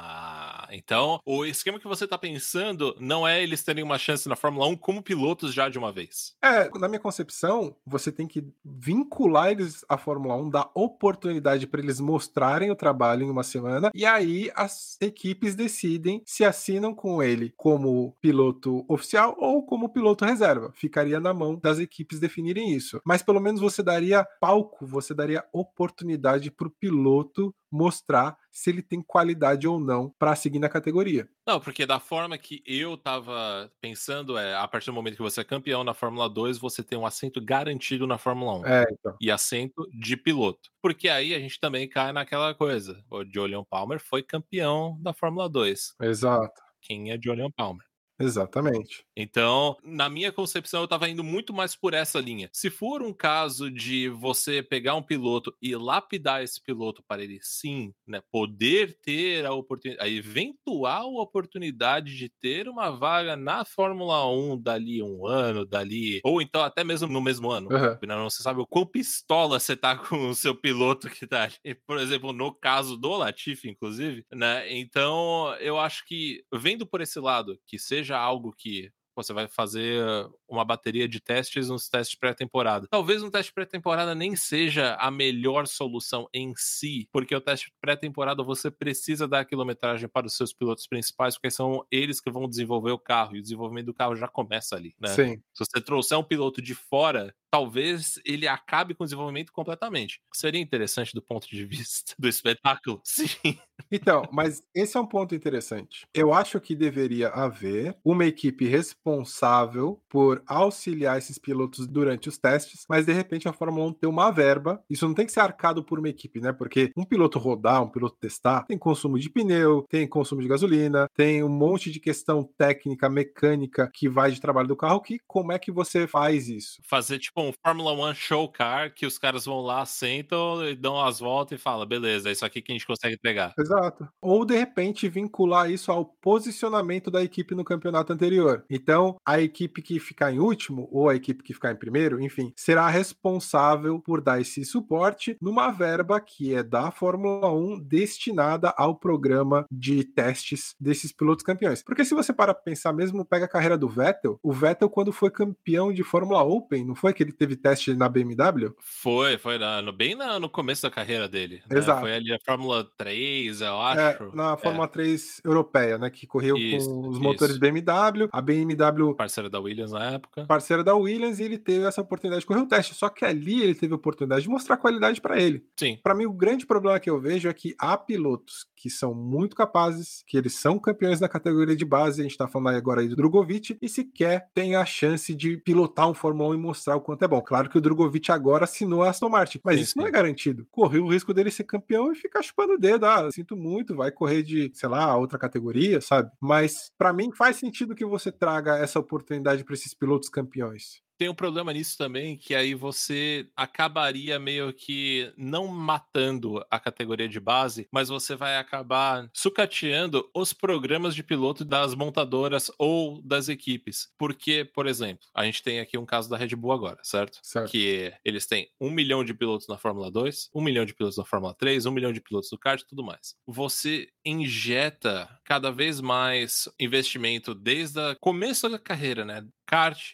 [0.71, 4.67] Então, o esquema que você está pensando não é eles terem uma chance na Fórmula
[4.67, 6.35] 1 como pilotos já de uma vez.
[6.41, 11.81] É, na minha concepção, você tem que vincular eles à Fórmula 1, dar oportunidade para
[11.81, 17.21] eles mostrarem o trabalho em uma semana, e aí as equipes decidem se assinam com
[17.21, 20.71] ele como piloto oficial ou como piloto reserva.
[20.73, 23.01] Ficaria na mão das equipes definirem isso.
[23.05, 28.81] Mas pelo menos você daria palco, você daria oportunidade para o piloto mostrar se ele
[28.81, 31.27] tem qualidade ou não para seguir na categoria.
[31.45, 35.41] Não, porque da forma que eu tava pensando é, a partir do momento que você
[35.41, 38.65] é campeão na Fórmula 2, você tem um assento garantido na Fórmula 1.
[38.65, 39.15] É, então.
[39.21, 40.69] E assento de piloto.
[40.81, 43.03] Porque aí a gente também cai naquela coisa.
[43.09, 45.95] O Julian Palmer foi campeão da Fórmula 2.
[46.01, 46.61] Exato.
[46.81, 47.86] Quem é Julian Palmer?
[48.19, 49.05] Exatamente.
[49.19, 52.49] Então, na minha concepção, eu estava indo muito mais por essa linha.
[52.53, 57.39] Se for um caso de você pegar um piloto e lapidar esse piloto para ele
[57.41, 64.27] sim, né, poder ter a oportunidade, a eventual oportunidade de ter uma vaga na Fórmula
[64.31, 67.71] 1 dali um ano, dali, ou então até mesmo no mesmo ano.
[67.71, 67.97] Uhum.
[68.05, 71.75] Não, você sabe o quão pistola você tá com o seu piloto que tá ali.
[71.87, 74.71] Por exemplo, no caso do Latifi, inclusive, né?
[74.77, 79.47] Então, eu acho que vendo por esse lado, que seja seja algo que você vai
[79.47, 80.01] fazer
[80.47, 82.87] uma bateria de testes nos testes pré-temporada.
[82.89, 88.43] Talvez um teste pré-temporada nem seja a melhor solução em si, porque o teste pré-temporada
[88.43, 92.47] você precisa dar a quilometragem para os seus pilotos principais, porque são eles que vão
[92.47, 95.09] desenvolver o carro, e o desenvolvimento do carro já começa ali, né?
[95.09, 95.41] Sim.
[95.53, 100.21] Se você trouxer um piloto de fora, talvez ele acabe com o desenvolvimento completamente.
[100.33, 103.01] Seria interessante do ponto de vista do espetáculo?
[103.05, 103.57] Sim.
[103.91, 106.05] Então, mas esse é um ponto interessante.
[106.13, 112.85] Eu acho que deveria haver uma equipe responsável por auxiliar esses pilotos durante os testes,
[112.89, 114.81] mas de repente a Fórmula 1 tem uma verba.
[114.89, 116.51] Isso não tem que ser arcado por uma equipe, né?
[116.51, 121.07] Porque um piloto rodar, um piloto testar, tem consumo de pneu, tem consumo de gasolina,
[121.15, 125.01] tem um monte de questão técnica, mecânica que vai de trabalho do carro.
[125.01, 126.81] Que como é que você faz isso?
[126.83, 130.99] Fazer tipo um Fórmula 1 show car que os caras vão lá, sentam e dão
[131.01, 133.53] as voltas e falam, beleza, é isso aqui que a gente consegue pegar.
[133.57, 134.07] Exato.
[134.21, 138.63] Ou de repente vincular isso ao posicionamento da equipe no campeonato anterior.
[138.69, 142.53] Então, a equipe que ficar em último ou a equipe que ficar em primeiro, enfim,
[142.55, 148.95] será responsável por dar esse suporte numa verba que é da Fórmula 1 destinada ao
[148.95, 151.83] programa de testes desses pilotos campeões.
[151.83, 155.29] Porque se você para pensar mesmo, pega a carreira do Vettel, o Vettel quando foi
[155.29, 158.73] campeão de Fórmula Open, não foi que ele teve teste na BMW?
[158.79, 161.61] Foi, foi na, no, bem na, no começo da carreira dele.
[161.69, 161.77] Né?
[161.77, 162.01] Exato.
[162.01, 164.23] Foi ali a Fórmula 3, eu acho.
[164.23, 164.89] É, na Fórmula é.
[164.89, 166.09] 3 europeia, né?
[166.09, 167.59] Que correu isso, com os motores isso.
[167.59, 168.29] BMW.
[168.31, 169.15] A BMW.
[169.15, 170.45] Parceira da Williams na época.
[170.45, 172.93] Parceira da Williams, e ele teve essa oportunidade de correr o teste.
[172.93, 175.65] Só que ali ele teve a oportunidade de mostrar qualidade para ele.
[175.79, 175.97] Sim.
[176.03, 179.55] Para mim, o grande problema que eu vejo é que há pilotos que são muito
[179.55, 183.07] capazes, que eles são campeões da categoria de base, a gente tá falando agora aí
[183.07, 187.01] do Drogovic, e sequer tem a chance de pilotar um Fórmula 1 e mostrar o
[187.01, 187.41] quanto é bom.
[187.41, 189.99] Claro que o Drogovic agora assinou a Aston Martin, mas sim, isso sim.
[189.99, 190.67] não é garantido.
[190.71, 193.05] Correu o risco dele ser campeão e ficar chupando o dedo.
[193.05, 196.29] Ah, sinto muito, vai correr de, sei lá, outra categoria, sabe?
[196.39, 201.29] Mas para mim faz sentido que você traga essa oportunidade para esses pilotos campeões tem
[201.29, 207.39] um problema nisso também, que aí você acabaria meio que não matando a categoria de
[207.39, 214.09] base, mas você vai acabar sucateando os programas de piloto das montadoras ou das equipes.
[214.17, 217.39] Porque, por exemplo, a gente tem aqui um caso da Red Bull agora, certo?
[217.41, 217.71] certo.
[217.71, 221.25] Que eles têm um milhão de pilotos na Fórmula 2, um milhão de pilotos na
[221.25, 223.35] Fórmula 3, um milhão de pilotos no kart e tudo mais.
[223.45, 229.45] Você injeta cada vez mais investimento desde o começo da carreira, né?
[229.65, 230.13] Kart,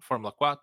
[0.00, 0.60] Fórmula 4,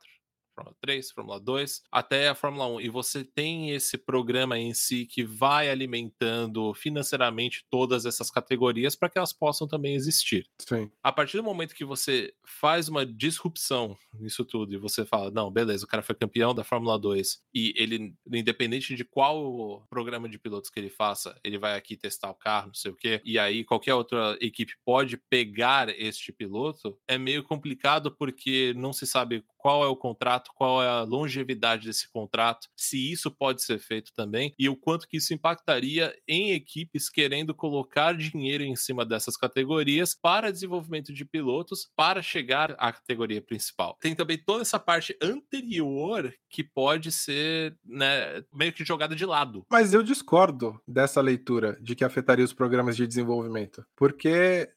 [0.59, 2.81] Fórmula 3, Fórmula 2, até a Fórmula 1.
[2.81, 9.09] E você tem esse programa em si que vai alimentando financeiramente todas essas categorias para
[9.09, 10.47] que elas possam também existir.
[10.59, 10.91] Sim.
[11.03, 15.49] A partir do momento que você faz uma disrupção nisso tudo e você fala, não,
[15.51, 20.37] beleza, o cara foi campeão da Fórmula 2 e ele, independente de qual programa de
[20.37, 23.39] pilotos que ele faça, ele vai aqui testar o carro, não sei o quê, e
[23.39, 29.43] aí qualquer outra equipe pode pegar este piloto, é meio complicado porque não se sabe
[29.59, 34.11] qual é o contrato qual é a longevidade desse contrato, se isso pode ser feito
[34.15, 39.35] também e o quanto que isso impactaria em equipes querendo colocar dinheiro em cima dessas
[39.35, 43.97] categorias para desenvolvimento de pilotos para chegar à categoria principal.
[43.99, 49.65] Tem também toda essa parte anterior que pode ser né, meio que jogada de lado.
[49.69, 54.69] Mas eu discordo dessa leitura de que afetaria os programas de desenvolvimento, porque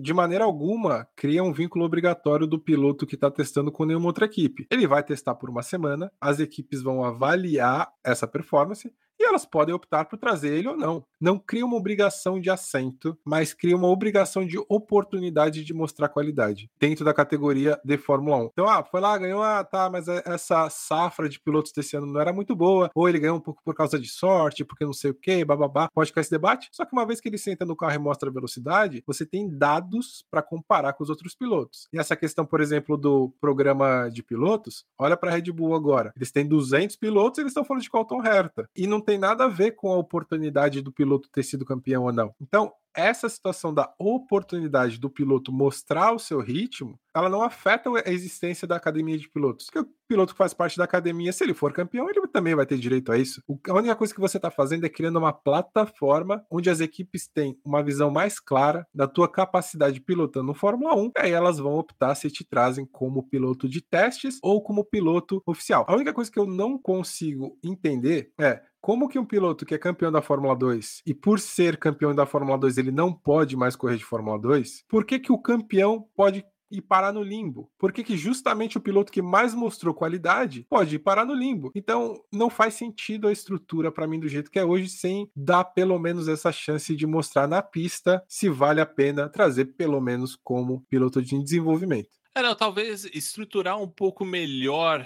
[0.00, 4.27] de maneira alguma cria um vínculo obrigatório do piloto que está testando com nenhuma outra
[4.28, 4.66] equipe.
[4.70, 9.74] Ele vai testar por uma semana, as equipes vão avaliar essa performance e elas podem
[9.74, 11.04] optar por trazer ele ou não.
[11.20, 16.70] Não cria uma obrigação de assento, mas cria uma obrigação de oportunidade de mostrar qualidade
[16.78, 18.48] dentro da categoria de Fórmula 1.
[18.52, 22.06] Então, ah, foi lá, ganhou, ah, tá, mas é, essa safra de pilotos desse ano
[22.06, 24.92] não era muito boa, ou ele ganhou um pouco por causa de sorte, porque não
[24.92, 26.68] sei o que, bababá, pode ficar esse debate.
[26.72, 29.48] Só que uma vez que ele senta no carro e mostra a velocidade, você tem
[29.48, 31.88] dados para comparar com os outros pilotos.
[31.92, 36.12] E essa questão, por exemplo, do programa de pilotos, olha para a Red Bull agora.
[36.14, 38.68] Eles têm 200 pilotos, eles estão falando de Colton Herta.
[38.76, 42.12] E não tem nada a ver com a oportunidade do piloto ter sido campeão ou
[42.12, 42.34] não.
[42.38, 48.10] Então, essa situação da oportunidade do piloto mostrar o seu ritmo, ela não afeta a
[48.10, 49.66] existência da academia de pilotos.
[49.66, 52.66] Porque o piloto que faz parte da academia, se ele for campeão, ele também vai
[52.66, 53.42] ter direito a isso.
[53.68, 57.58] A única coisa que você está fazendo é criando uma plataforma onde as equipes têm
[57.64, 61.74] uma visão mais clara da tua capacidade pilotando no Fórmula 1, e aí elas vão
[61.74, 65.84] optar se te trazem como piloto de testes ou como piloto oficial.
[65.88, 69.78] A única coisa que eu não consigo entender é como que um piloto que é
[69.78, 73.76] campeão da Fórmula 2 e por ser campeão da Fórmula 2 ele não pode mais
[73.76, 77.70] correr de Fórmula 2, por que que o campeão pode ir parar no limbo?
[77.78, 81.70] Por que, que justamente o piloto que mais mostrou qualidade pode ir parar no limbo?
[81.74, 85.64] Então, não faz sentido a estrutura para mim do jeito que é hoje, sem dar
[85.64, 90.36] pelo menos essa chance de mostrar na pista se vale a pena trazer pelo menos
[90.36, 92.10] como piloto de desenvolvimento.
[92.34, 95.04] É, talvez estruturar um pouco melhor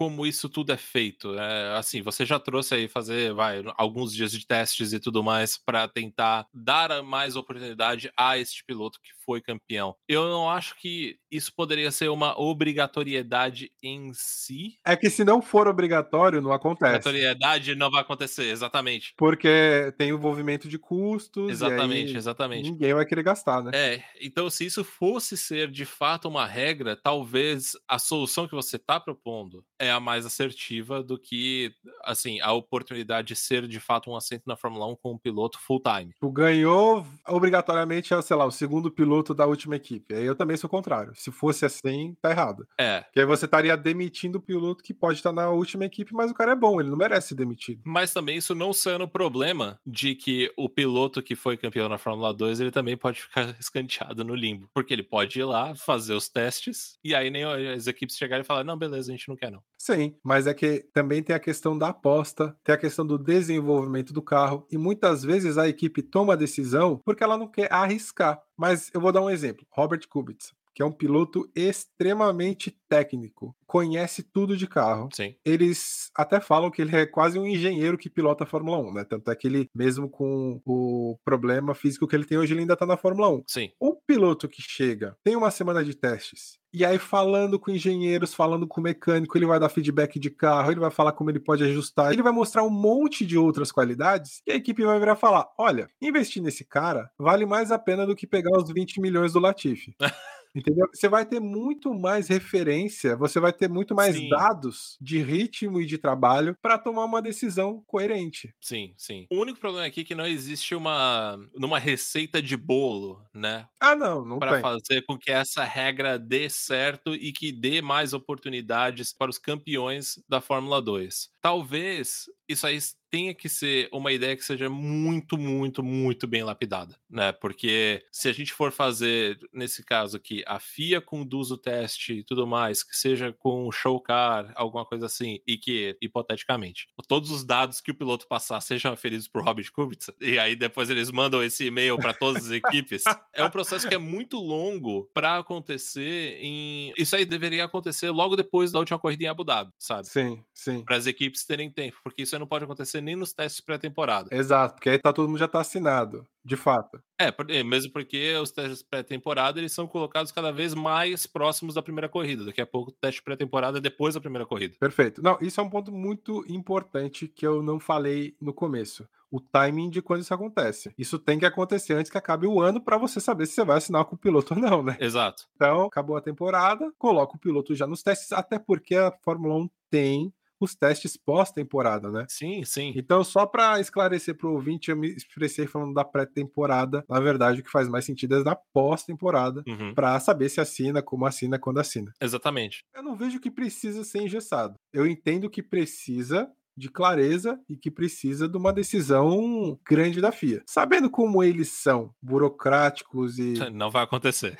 [0.00, 1.38] como isso tudo é feito.
[1.38, 5.58] É, assim, você já trouxe aí fazer vai, alguns dias de testes e tudo mais
[5.58, 9.94] para tentar dar mais oportunidade a este piloto que foi campeão.
[10.08, 14.76] Eu não acho que isso poderia ser uma obrigatoriedade em si.
[14.84, 17.08] É que se não for obrigatório, não acontece.
[17.08, 19.14] Obrigatoriedade não vai acontecer, exatamente.
[19.16, 21.48] Porque tem envolvimento de custos.
[21.48, 22.72] Exatamente, exatamente.
[22.72, 23.70] Ninguém vai querer gastar, né?
[23.72, 28.74] É, então se isso fosse ser de fato uma regra, talvez a solução que você
[28.74, 31.72] está propondo é a mais assertiva do que,
[32.02, 35.60] assim, a oportunidade de ser de fato um assento na Fórmula 1 com um piloto
[35.60, 36.12] full time.
[36.18, 40.14] Tu ganhou obrigatoriamente, sei lá, o segundo piloto da última equipe.
[40.14, 41.12] Aí eu também sou o contrário.
[41.14, 42.66] Se fosse assim, tá errado.
[42.78, 43.02] É.
[43.02, 46.34] Porque aí você estaria demitindo o piloto que pode estar na última equipe, mas o
[46.34, 47.82] cara é bom, ele não merece ser demitido.
[47.84, 51.98] Mas também isso não sendo o problema de que o piloto que foi campeão na
[51.98, 54.68] Fórmula 2, ele também pode ficar escanteado no limbo.
[54.74, 58.46] Porque ele pode ir lá, fazer os testes, e aí nem as equipes chegarem e
[58.46, 59.62] falar, não, beleza, a gente não quer não.
[59.78, 64.12] Sim, mas é que também tem a questão da aposta, tem a questão do desenvolvimento
[64.12, 68.40] do carro, e muitas vezes a equipe toma a decisão porque ela não quer arriscar.
[68.60, 70.44] Mas eu vou dar um exemplo: Robert Kubica
[70.74, 75.08] que é um piloto extremamente técnico, conhece tudo de carro.
[75.12, 75.34] Sim.
[75.44, 79.04] Eles até falam que ele é quase um engenheiro que pilota a Fórmula 1, né?
[79.04, 82.76] Tanto é que ele, mesmo com o problema físico que ele tem hoje, ele ainda
[82.76, 83.44] tá na Fórmula 1.
[83.46, 83.70] Sim.
[83.80, 88.64] Um piloto que chega, tem uma semana de testes, e aí, falando com engenheiros, falando
[88.64, 92.12] com mecânico, ele vai dar feedback de carro, ele vai falar como ele pode ajustar,
[92.12, 95.90] ele vai mostrar um monte de outras qualidades, e a equipe vai virar falar: olha,
[96.00, 99.96] investir nesse cara vale mais a pena do que pegar os 20 milhões do Latifi.
[100.54, 100.88] Entendeu?
[100.92, 104.28] Você vai ter muito mais referência, você vai ter muito mais sim.
[104.28, 108.54] dados de ritmo e de trabalho para tomar uma decisão coerente.
[108.60, 109.26] Sim, sim.
[109.30, 113.66] O único problema aqui é que não existe uma numa receita de bolo, né?
[113.78, 118.12] Ah, não, não para fazer com que essa regra dê certo e que dê mais
[118.12, 121.30] oportunidades para os campeões da Fórmula 2.
[121.40, 122.78] Talvez isso aí
[123.10, 127.32] tenha que ser uma ideia que seja muito, muito, muito bem lapidada, né?
[127.32, 132.24] Porque se a gente for fazer, nesse caso aqui, a FIA conduz o teste e
[132.24, 137.30] tudo mais, que seja com um show car, alguma coisa assim, e que, hipoteticamente, todos
[137.30, 141.10] os dados que o piloto passar sejam aferidos por Robert Kubica, e aí depois eles
[141.10, 143.02] mandam esse e-mail para todas as equipes,
[143.34, 146.92] é um processo que é muito longo para acontecer em...
[146.96, 150.06] Isso aí deveria acontecer logo depois da última corrida em Abu Dhabi, sabe?
[150.06, 150.84] Sim, sim.
[150.84, 154.34] Para as equipes terem tempo, porque isso não pode acontecer nem nos testes pré-temporada.
[154.34, 157.00] Exato, porque aí tá, todo mundo já tá assinado, de fato.
[157.20, 161.82] É, é mesmo porque os testes pré-temporada eles são colocados cada vez mais próximos da
[161.82, 162.44] primeira corrida.
[162.44, 164.74] Daqui a pouco o teste pré-temporada é depois da primeira corrida.
[164.80, 165.22] Perfeito.
[165.22, 169.88] Não, isso é um ponto muito importante que eu não falei no começo o timing
[169.88, 170.92] de quando isso acontece.
[170.98, 173.78] Isso tem que acontecer antes que acabe o ano para você saber se você vai
[173.78, 174.96] assinar com o piloto ou não, né?
[175.00, 175.44] Exato.
[175.54, 179.70] Então, acabou a temporada, coloca o piloto já nos testes, até porque a Fórmula 1
[179.88, 182.26] tem os testes pós-temporada, né?
[182.28, 182.92] Sim, sim.
[182.94, 187.04] Então, só para esclarecer para o ouvinte, eu me expressei falando da pré-temporada.
[187.08, 189.94] Na verdade, o que faz mais sentido é da pós-temporada, uhum.
[189.94, 192.12] para saber se assina, como assina, quando assina.
[192.20, 192.84] Exatamente.
[192.94, 194.74] Eu não vejo que precisa ser engessado.
[194.92, 200.62] Eu entendo que precisa de clareza e que precisa de uma decisão grande da FIA.
[200.66, 204.58] Sabendo como eles são burocráticos e não vai acontecer.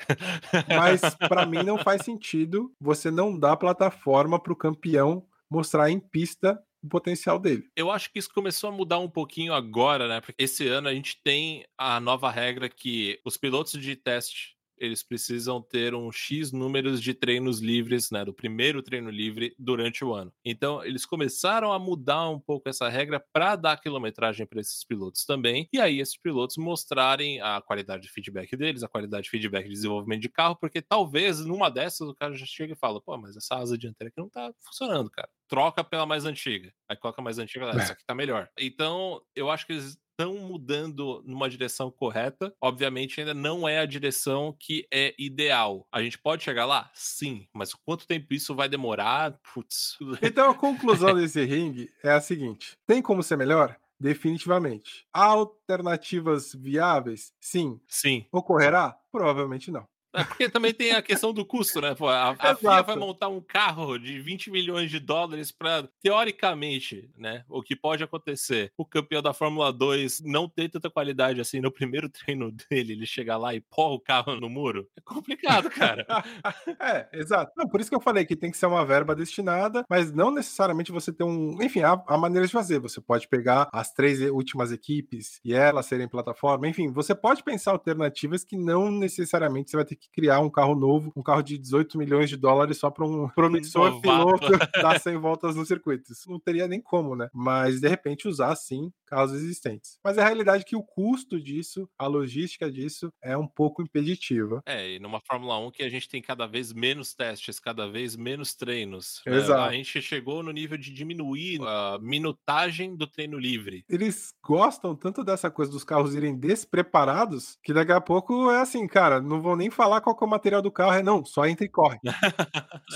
[0.67, 5.99] Mas para mim não faz sentido você não dar plataforma para o campeão mostrar em
[5.99, 7.69] pista o potencial dele.
[7.75, 10.21] Eu acho que isso começou a mudar um pouquinho agora, né?
[10.21, 15.03] Porque esse ano a gente tem a nova regra que os pilotos de teste eles
[15.03, 20.13] precisam ter um X números de treinos livres, né, do primeiro treino livre durante o
[20.13, 20.33] ano.
[20.43, 25.23] Então, eles começaram a mudar um pouco essa regra para dar quilometragem para esses pilotos
[25.23, 29.65] também, e aí esses pilotos mostrarem a qualidade de feedback deles, a qualidade de feedback
[29.65, 33.15] de desenvolvimento de carro, porque talvez numa dessas o cara já chega e fala: pô,
[33.17, 36.73] mas essa asa dianteira aqui não tá funcionando, cara troca pela mais antiga.
[36.87, 38.49] Aí coloca a mais antiga, essa aqui tá melhor.
[38.57, 42.53] Então, eu acho que eles estão mudando numa direção correta.
[42.61, 45.87] Obviamente, ainda não é a direção que é ideal.
[45.91, 46.89] A gente pode chegar lá?
[46.93, 49.39] Sim, mas quanto tempo isso vai demorar?
[49.53, 49.97] Putz.
[50.21, 53.75] Então, a conclusão desse ringue é a seguinte: tem como ser melhor?
[53.99, 55.05] Definitivamente.
[55.13, 57.33] Alternativas viáveis?
[57.39, 57.79] Sim.
[57.87, 58.25] Sim.
[58.31, 58.97] Ocorrerá?
[59.11, 59.87] Provavelmente não.
[60.13, 61.95] É porque também tem a questão do custo, né?
[61.95, 67.09] Pô, a, a FIA vai montar um carro de 20 milhões de dólares para, teoricamente,
[67.17, 67.45] né?
[67.47, 68.73] O que pode acontecer?
[68.77, 73.05] O campeão da Fórmula 2 não ter tanta qualidade assim no primeiro treino dele, ele
[73.05, 74.87] chegar lá e pôr o carro no muro.
[74.97, 76.05] É complicado, cara.
[76.79, 77.53] é, exato.
[77.55, 80.31] Não, por isso que eu falei que tem que ser uma verba destinada, mas não
[80.31, 81.61] necessariamente você ter um.
[81.61, 82.79] Enfim, há, há maneiras de fazer.
[82.79, 86.67] Você pode pegar as três últimas equipes e elas serem plataforma.
[86.67, 90.75] Enfim, você pode pensar alternativas que não necessariamente você vai ter que criar um carro
[90.75, 94.47] novo, um carro de 18 milhões de dólares só para um promissor piloto
[94.81, 96.11] dar 100 voltas no circuito.
[96.11, 97.29] Isso não teria nem como, né?
[97.33, 99.99] Mas de repente usar sim carros existentes.
[100.01, 104.63] Mas a realidade é que o custo disso, a logística disso é um pouco impeditiva.
[104.65, 108.15] É, e numa Fórmula 1 que a gente tem cada vez menos testes, cada vez
[108.15, 109.21] menos treinos.
[109.27, 109.35] Né?
[109.35, 109.69] Exato.
[109.69, 113.83] A gente chegou no nível de diminuir a minutagem do treino livre.
[113.89, 118.87] Eles gostam tanto dessa coisa dos carros irem despreparados que daqui a pouco é assim,
[118.87, 121.65] cara, não vão nem falar qual é o material do carro, é não, só entra
[121.65, 121.99] e corre.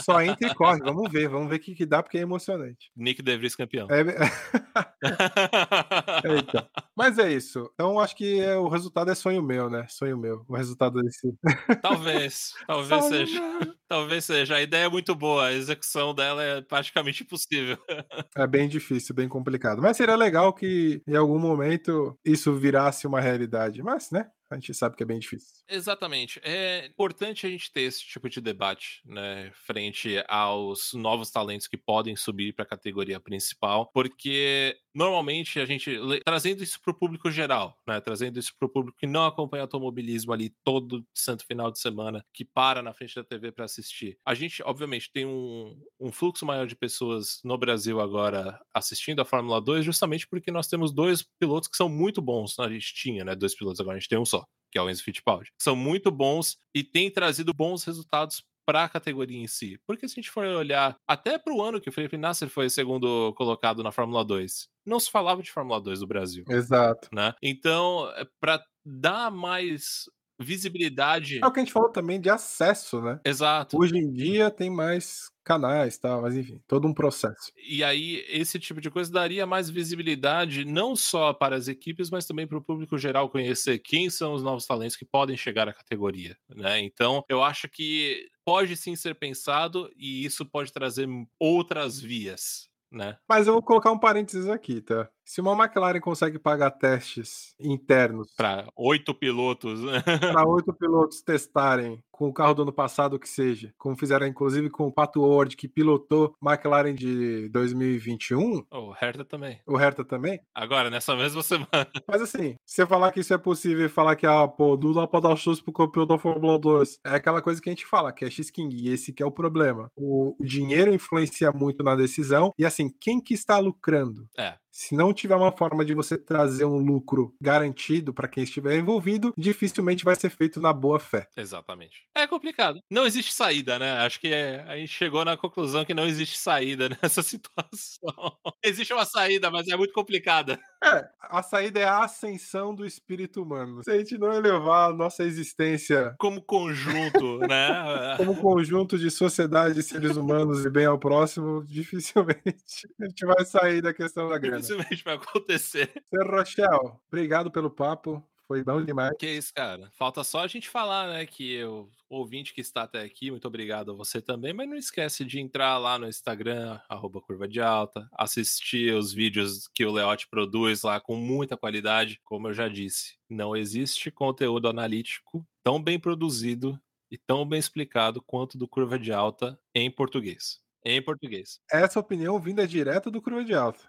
[0.05, 2.89] só entra e corre, vamos ver, vamos ver o que, que dá, porque é emocionante.
[2.95, 3.87] Nick DeVries campeão.
[3.89, 4.05] É...
[6.25, 6.69] Eita.
[6.95, 7.69] Mas é isso.
[7.73, 9.85] Então acho que é, o resultado é sonho meu, né?
[9.89, 10.45] Sonho meu.
[10.47, 11.33] O resultado desse.
[11.81, 12.53] Talvez.
[12.65, 13.41] Talvez sonho seja.
[13.41, 13.75] Meu.
[13.87, 14.55] Talvez seja.
[14.55, 17.77] A ideia é muito boa, a execução dela é praticamente impossível.
[18.37, 19.81] É bem difícil, bem complicado.
[19.81, 23.81] Mas seria legal que em algum momento isso virasse uma realidade.
[23.81, 24.27] Mas, né?
[24.49, 25.55] A gente sabe que é bem difícil.
[25.67, 26.39] Exatamente.
[26.43, 31.77] É importante a gente ter esse tipo de debate, né, frente aos novos talentos que
[31.77, 37.31] podem subir para a categoria principal, porque normalmente a gente trazendo isso para o público
[37.31, 41.71] geral, né, trazendo isso para o público que não acompanha automobilismo ali todo santo final
[41.71, 44.17] de semana, que para na frente da TV para assistir.
[44.25, 49.25] A gente, obviamente, tem um, um fluxo maior de pessoas no Brasil agora assistindo a
[49.25, 52.59] Fórmula 2, justamente porque nós temos dois pilotos que são muito bons.
[52.59, 54.44] A gente tinha, né, dois pilotos agora a gente tem um só
[54.75, 58.89] que é o Enzo Fittipaldi, são muito bons e têm trazido bons resultados para a
[58.89, 59.79] categoria em si.
[59.87, 62.69] Porque se a gente for olhar até para o ano que o Felipe Nasser foi
[62.69, 66.43] segundo colocado na Fórmula 2, não se falava de Fórmula 2 no Brasil.
[66.49, 67.07] Exato.
[67.13, 67.33] Né?
[67.41, 70.09] Então, é, para dar mais
[70.39, 71.39] visibilidade.
[71.43, 73.19] É o que a gente falou também de acesso, né?
[73.23, 73.77] Exato.
[73.79, 76.19] Hoje em dia tem mais canais, tá?
[76.19, 77.51] Mas enfim, todo um processo.
[77.55, 82.25] E aí esse tipo de coisa daria mais visibilidade não só para as equipes, mas
[82.25, 85.73] também para o público geral conhecer quem são os novos talentos que podem chegar à
[85.73, 86.79] categoria, né?
[86.79, 91.07] Então, eu acho que pode sim ser pensado e isso pode trazer
[91.39, 93.17] outras vias, né?
[93.27, 95.09] Mas eu vou colocar um parênteses aqui, tá?
[95.25, 102.29] Se uma McLaren consegue pagar testes internos para oito pilotos, para oito pilotos testarem com
[102.29, 105.67] o carro do ano passado que seja, como fizeram inclusive com o Pato Ward que
[105.67, 108.65] pilotou McLaren de 2021.
[108.71, 109.59] O Hertha também.
[109.65, 110.39] O Hertha também?
[110.53, 111.87] Agora nessa mesma semana.
[112.07, 114.93] Mas assim, se você falar que isso é possível e falar que ah, pô, não
[114.93, 117.85] dá para dar chance pro campeão da Fórmula 2, é aquela coisa que a gente
[117.85, 119.89] fala, que é X-King, e esse que é o problema.
[119.95, 124.27] O, o dinheiro influencia muito na decisão e assim, quem que está lucrando?
[124.37, 128.77] É Se não tiver uma forma de você trazer um lucro garantido para quem estiver
[128.77, 131.29] envolvido, dificilmente vai ser feito na boa fé.
[131.37, 132.03] Exatamente.
[132.13, 132.81] É complicado.
[132.91, 133.93] Não existe saída, né?
[133.99, 138.35] Acho que é, a gente chegou na conclusão que não existe saída nessa situação.
[138.61, 140.59] existe uma saída, mas é muito complicada.
[140.83, 143.81] É, a saída é a ascensão do espírito humano.
[143.81, 148.17] Se a gente não elevar a nossa existência como conjunto, né?
[148.17, 153.81] como conjunto de sociedade, seres humanos e bem ao próximo, dificilmente a gente vai sair
[153.81, 154.64] da questão da grana.
[154.67, 155.91] Dificilmente vai acontecer.
[156.09, 158.23] Ser Rochelle, obrigado pelo papo.
[158.47, 159.15] Foi bom demais.
[159.17, 159.89] Que isso, cara.
[159.93, 163.91] Falta só a gente falar, né, que o ouvinte que está até aqui, muito obrigado
[163.91, 168.07] a você também, mas não esquece de entrar lá no Instagram, arroba curva de alta,
[168.13, 173.17] assistir os vídeos que o Leote produz lá com muita qualidade, como eu já disse.
[173.27, 176.79] Não existe conteúdo analítico tão bem produzido
[177.09, 180.64] e tão bem explicado quanto do Curva de Alta em português.
[180.85, 181.59] Em português.
[181.71, 183.79] Essa opinião vinda direto do Curva de Alta.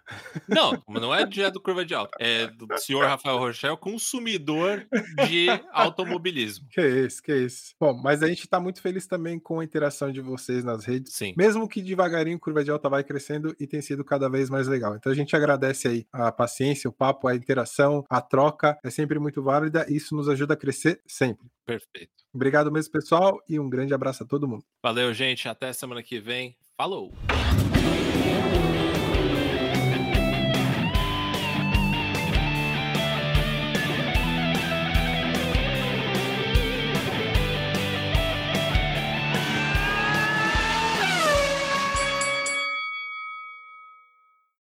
[0.49, 2.17] Não, não é direto do Curva de Alta.
[2.19, 4.87] É do senhor Rafael Rochel, consumidor
[5.27, 6.67] de automobilismo.
[6.71, 7.75] Que isso, que isso.
[7.79, 11.13] Bom, mas a gente está muito feliz também com a interação de vocês nas redes.
[11.13, 11.35] Sim.
[11.37, 14.67] Mesmo que devagarinho, o Curva de Alta vai crescendo e tem sido cada vez mais
[14.67, 14.95] legal.
[14.95, 18.75] Então a gente agradece aí a paciência, o papo, a interação, a troca.
[18.83, 21.47] É sempre muito válida e isso nos ajuda a crescer sempre.
[21.63, 22.17] Perfeito.
[22.33, 24.63] Obrigado mesmo, pessoal, e um grande abraço a todo mundo.
[24.81, 25.47] Valeu, gente.
[25.47, 26.55] Até semana que vem.
[26.77, 27.13] Falou!